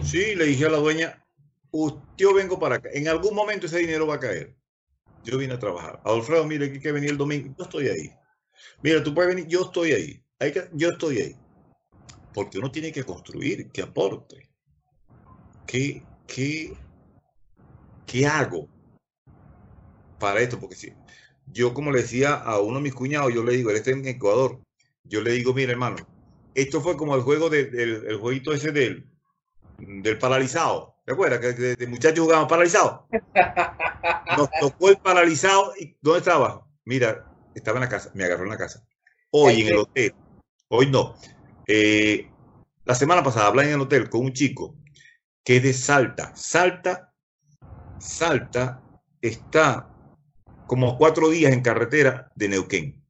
[0.02, 1.22] Sí, le dije a la dueña,
[2.16, 4.56] yo vengo para acá, en algún momento ese dinero va a caer.
[5.24, 6.00] Yo vine a trabajar.
[6.04, 8.12] Adolfredo, mire, hay que venir el domingo, yo estoy ahí.
[8.82, 10.22] Mira, tú puedes venir, yo estoy ahí.
[10.38, 11.36] Hay que, yo estoy ahí
[12.36, 14.50] porque uno tiene que construir, que aporte.
[15.66, 16.76] ¿Qué, qué,
[18.06, 18.68] qué hago
[20.18, 20.60] para esto?
[20.60, 20.92] Porque si
[21.46, 24.06] yo, como le decía a uno de mis cuñados, yo le digo, él está en
[24.06, 24.60] Ecuador,
[25.04, 25.96] yo le digo, mire hermano,
[26.54, 29.08] esto fue como el juego del el jueguito ese del,
[29.78, 30.94] del paralizado.
[31.06, 31.38] ¿Te acuerdas?
[31.38, 33.08] Que de, muchachos jugaban paralizado.
[34.36, 36.66] Nos tocó el paralizado y ¿dónde estaba?
[36.84, 38.86] Mira, estaba en la casa, me agarró en la casa.
[39.30, 40.14] Hoy en el hotel.
[40.68, 41.16] Hoy no.
[41.66, 42.30] Eh,
[42.84, 44.76] la semana pasada hablé en el hotel con un chico
[45.44, 46.34] que es de Salta.
[46.34, 47.12] Salta,
[47.98, 48.82] Salta
[49.20, 49.88] está
[50.66, 53.02] como cuatro días en carretera de Neuquén.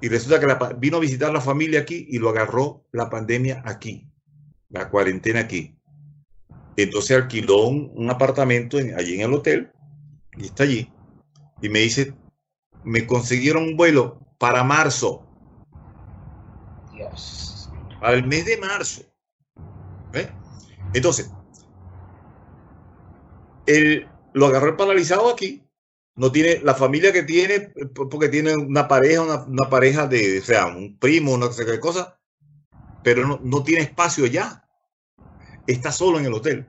[0.00, 4.08] Y resulta que vino a visitar la familia aquí y lo agarró la pandemia aquí,
[4.68, 5.76] la cuarentena aquí.
[6.76, 9.70] Entonces alquiló un, apartamento allí en el hotel
[10.36, 10.92] y está allí.
[11.62, 12.14] Y me dice,
[12.84, 15.25] me consiguieron un vuelo para marzo.
[18.00, 19.02] Al mes de marzo.
[20.94, 21.30] Entonces,
[23.66, 25.62] él lo agarró el paralizado aquí.
[26.14, 30.66] No tiene la familia que tiene, porque tiene una pareja, una, pareja de, o sea,
[30.66, 32.18] un primo, qué cosa,
[33.02, 34.66] pero no, no tiene espacio ya.
[35.66, 36.66] Está solo en el hotel.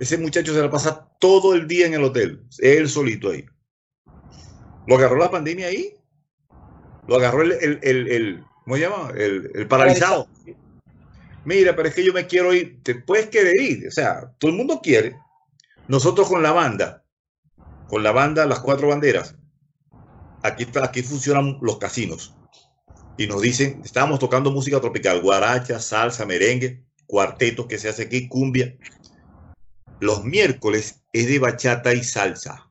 [0.00, 3.44] Ese muchacho se la pasa todo el día en el hotel, él solito ahí.
[4.86, 5.94] Lo agarró la pandemia ahí.
[7.06, 9.12] Lo agarró el, el, ¿cómo se llama?
[9.16, 10.28] El, paralizado.
[11.44, 12.82] Mira, pero es que yo me quiero ir.
[12.82, 13.88] Te puedes querer ir.
[13.88, 15.16] O sea, todo el mundo quiere.
[15.88, 17.04] Nosotros con la banda,
[17.88, 19.36] con la banda Las Cuatro Banderas,
[20.42, 22.34] aquí, aquí funcionan los casinos.
[23.16, 28.28] Y nos dicen, estábamos tocando música tropical, guaracha, salsa, merengue, cuarteto que se hace aquí,
[28.28, 28.76] cumbia.
[29.98, 32.70] Los miércoles es de bachata y salsa.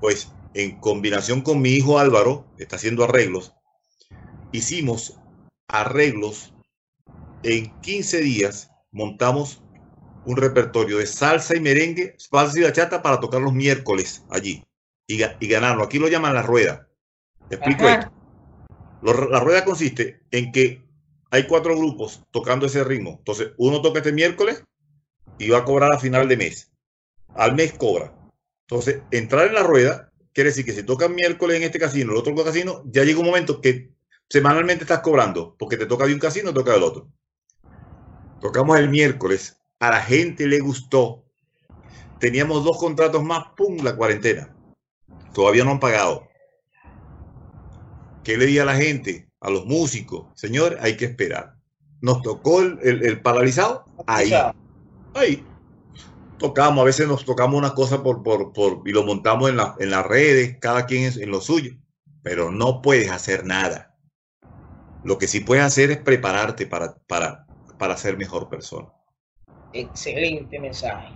[0.00, 3.54] Pues en combinación con mi hijo Álvaro, que está haciendo arreglos,
[4.52, 5.18] hicimos
[5.68, 6.54] arreglos
[7.42, 9.62] en 15 días, montamos
[10.24, 14.64] un repertorio de salsa y merengue, salsa y bachata para tocar los miércoles allí
[15.06, 15.18] y,
[15.48, 15.84] ganarlo.
[15.84, 16.88] Aquí lo llaman la rueda.
[17.48, 18.12] Te explico esto.
[19.02, 20.82] la rueda consiste en que
[21.30, 23.16] hay cuatro grupos tocando ese ritmo.
[23.18, 24.64] Entonces, uno toca este miércoles
[25.38, 26.70] y va a cobrar a final de mes.
[27.34, 28.12] al mes cobra.
[28.66, 32.18] Entonces, entrar en la rueda quiere decir que si toca miércoles en este casino, el
[32.18, 33.92] otro casino, ya llega un momento que
[34.28, 37.08] semanalmente estás cobrando, porque te toca de un casino, toca del otro.
[38.40, 41.24] Tocamos el miércoles, a la gente le gustó.
[42.18, 43.78] Teníamos dos contratos más, ¡pum!
[43.82, 44.54] La cuarentena.
[45.32, 46.28] Todavía no han pagado.
[48.24, 49.30] ¿Qué le di a la gente?
[49.40, 50.26] A los músicos.
[50.34, 51.54] Señor, hay que esperar.
[52.00, 53.84] Nos tocó el, paralizado.
[54.06, 54.32] Ahí.
[55.14, 55.44] Ahí.
[56.38, 59.74] Tocamos, a veces nos tocamos una cosa por, por, por y lo montamos en, la,
[59.80, 61.72] en las redes, cada quien es en lo suyo.
[62.22, 63.87] Pero no puedes hacer nada.
[65.04, 67.46] Lo que sí puedes hacer es prepararte para, para,
[67.78, 68.88] para ser mejor persona.
[69.72, 71.08] Excelente mensaje.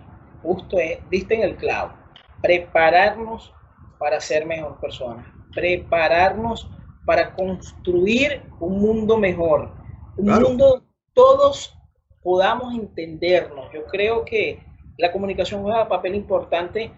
[0.43, 1.95] Justo es, diste en el clavo.
[2.41, 3.53] Prepararnos
[3.99, 5.33] para ser mejor persona.
[5.55, 6.68] Prepararnos
[7.05, 9.74] para construir un mundo mejor.
[10.16, 11.76] Un mundo todos
[12.22, 13.72] podamos entendernos.
[13.72, 14.62] Yo creo que
[14.99, 16.93] la comunicación juega un papel importante.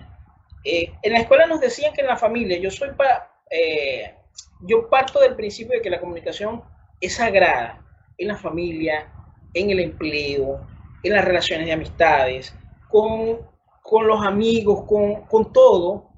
[0.65, 4.15] Eh, en la escuela nos decían que en la familia, yo soy para, eh,
[4.61, 6.63] yo parto del principio de que la comunicación
[7.05, 7.85] es sagrada
[8.19, 9.13] en la familia,
[9.53, 10.67] en el empleo,
[11.03, 12.57] en las relaciones de amistades,
[12.89, 13.41] con,
[13.83, 16.11] con los amigos, con, con todo,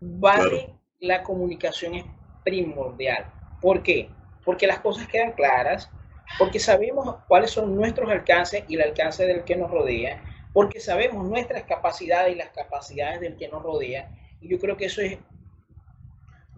[0.00, 2.04] vale la comunicación es
[2.44, 3.26] primordial.
[3.60, 4.08] ¿Por qué?
[4.44, 5.90] Porque las cosas quedan claras,
[6.38, 10.22] porque sabemos cuáles son nuestros alcances y el alcance del que nos rodea,
[10.52, 14.10] porque sabemos nuestras capacidades y las capacidades del que nos rodea.
[14.40, 15.18] Y yo creo que eso es,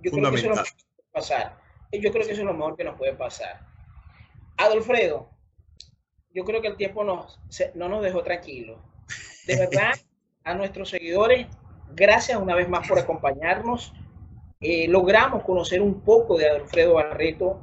[0.03, 0.70] yo creo que eso es lo que
[1.12, 1.64] pasar.
[2.01, 3.61] Yo creo que eso es lo mejor que nos puede pasar.
[4.57, 5.29] Adolfredo,
[6.33, 7.41] yo creo que el tiempo nos,
[7.75, 8.79] no nos dejó tranquilos.
[9.47, 9.95] De verdad,
[10.43, 11.47] a nuestros seguidores,
[11.95, 13.93] gracias una vez más por acompañarnos.
[14.61, 17.61] Eh, logramos conocer un poco de Adolfredo Barreto,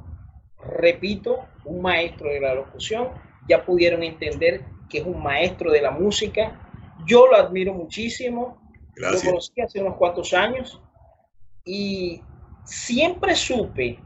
[0.58, 3.08] repito, un maestro de la locución.
[3.48, 6.70] Ya pudieron entender que es un maestro de la música.
[7.06, 8.60] Yo lo admiro muchísimo.
[8.94, 10.80] Lo conocí hace unos cuantos años
[11.64, 12.22] y
[12.64, 13.98] siempre supe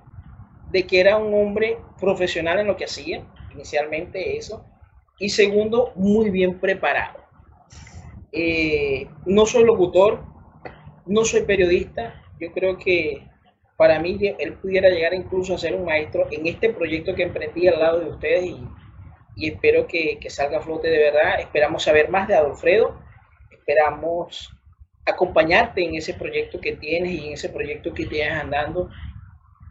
[0.71, 4.65] de que era un hombre profesional en lo que hacía inicialmente eso,
[5.19, 7.21] y segundo, muy bien preparado.
[8.33, 10.23] Eh, no soy locutor,
[11.07, 13.27] no soy periodista, yo creo que
[13.79, 17.67] para mí él pudiera llegar incluso a ser un maestro en este proyecto que emprendí
[17.67, 18.69] al lado de ustedes y,
[19.37, 21.41] y espero que, que, salga a flote de verdad.
[21.41, 22.99] Esperamos saber más de Adolfredo,
[23.51, 24.53] esperamos
[25.07, 28.91] acompañarte en ese proyecto que tienes y en ese proyecto que tienes andando.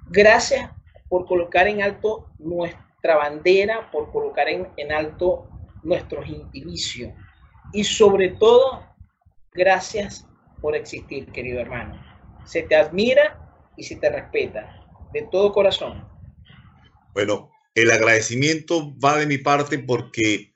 [0.08, 0.72] Gracias
[1.16, 5.48] por colocar en alto nuestro bandera, por colocar en, en alto
[5.82, 7.16] nuestro gentilicio.
[7.72, 8.84] Y sobre todo,
[9.54, 10.28] gracias
[10.60, 12.04] por existir, querido hermano.
[12.44, 13.40] Se te admira
[13.78, 16.06] y se te respeta de todo corazón.
[17.14, 20.54] Bueno, el agradecimiento va de mi parte porque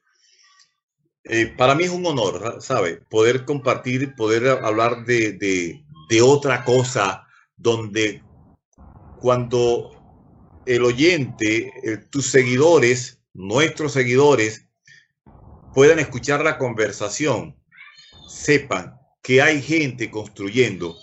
[1.23, 2.97] eh, para mí es un honor, ¿sabe?
[3.09, 8.21] Poder compartir, poder hablar de, de, de otra cosa donde
[9.21, 9.98] cuando
[10.69, 14.67] el oyente, eh, tus seguidores, nuestros seguidores,
[15.73, 17.55] puedan escuchar la conversación,
[18.27, 20.95] sepan que hay gente construyendo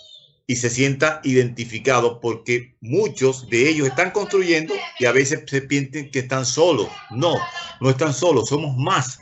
[0.47, 6.11] y se sienta identificado porque muchos de ellos están construyendo y a veces se piensan
[6.11, 6.87] que están solos.
[7.09, 7.35] No,
[7.81, 9.19] no están solos, somos más,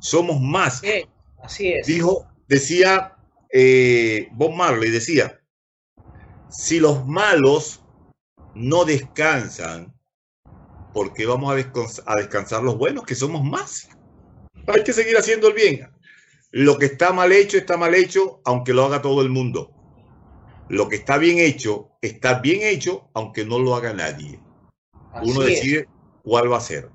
[0.00, 0.82] somos más.
[1.40, 1.86] así es.
[1.86, 3.16] Dijo, decía
[3.52, 5.40] eh, Bob Marley, decía,
[6.50, 7.83] si los malos
[8.54, 9.92] no descansan,
[10.92, 13.88] porque vamos a, descansar los buenos, que somos más.
[14.66, 15.90] Hay que seguir haciendo el bien.
[16.50, 19.72] Lo que está mal hecho, está mal hecho, aunque lo haga todo el mundo.
[20.68, 24.40] Lo que está bien hecho, está bien hecho, aunque no lo haga nadie.
[25.22, 25.88] Uno decide
[26.22, 26.90] cuál va a ser.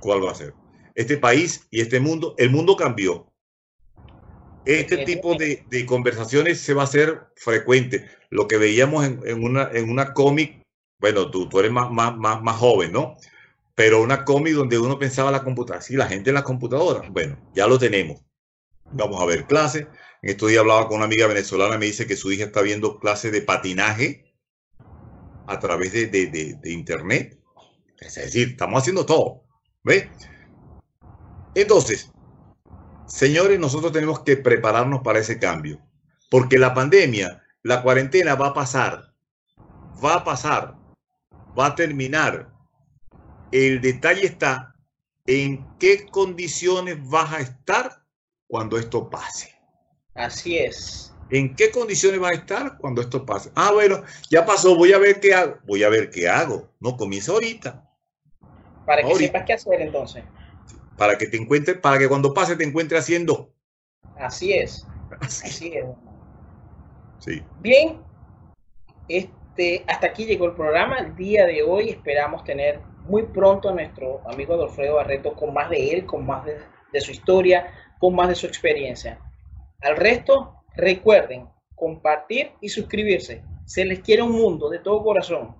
[0.00, 0.54] ¿Cuál va a ser?
[0.94, 3.26] Este país y este mundo, el mundo cambió.
[4.64, 8.08] Este tipo de, conversaciones se va a hacer frecuente.
[8.30, 10.63] Lo que veíamos en, en una, en una cómic
[11.04, 13.14] bueno, tú, tú eres más, más, más, más joven, ¿no?
[13.74, 17.36] Pero una cómic donde uno pensaba la computadora, sí, la gente en la computadora, bueno,
[17.54, 18.22] ya lo tenemos.
[18.90, 19.86] Vamos a ver clases.
[20.22, 22.98] En estos días hablaba con una amiga venezolana, me dice que su hija está viendo
[23.00, 24.34] clases de patinaje
[25.46, 27.38] a través de, de, de, internet.
[27.98, 29.42] Es decir, estamos haciendo todo.
[29.82, 30.08] ¿Ve?
[31.54, 32.10] Entonces,
[33.06, 35.82] señores, nosotros tenemos que prepararnos para ese cambio,
[36.30, 39.12] porque la pandemia, la cuarentena va a pasar,
[40.02, 40.82] va a pasar
[41.58, 42.50] va a terminar.
[43.52, 44.74] El detalle está
[45.26, 48.04] en qué condiciones vas a estar
[48.46, 49.54] cuando esto pase.
[50.14, 51.12] Así es.
[51.30, 53.50] ¿En qué condiciones vas a estar cuando esto pase?
[53.54, 55.56] Ah, bueno, ya pasó, voy a ver qué hago.
[55.64, 56.68] Voy a ver qué hago.
[56.80, 57.88] No comienza ahorita.
[58.84, 60.22] Para que sepas qué hacer entonces.
[60.96, 63.52] Para que te encuentres, para que cuando pase te encuentres haciendo.
[64.16, 64.86] Así es.
[65.20, 65.86] Así, es.
[67.18, 67.42] Sí.
[67.60, 67.98] Bien,
[69.56, 70.98] este, hasta aquí llegó el programa.
[70.98, 75.70] El día de hoy esperamos tener muy pronto a nuestro amigo Alfredo Barreto con más
[75.70, 79.20] de él, con más de su historia, con más de su experiencia.
[79.80, 81.46] Al resto, recuerden
[81.76, 83.44] compartir y suscribirse.
[83.64, 85.54] Se les quiere un mundo de todo corazón.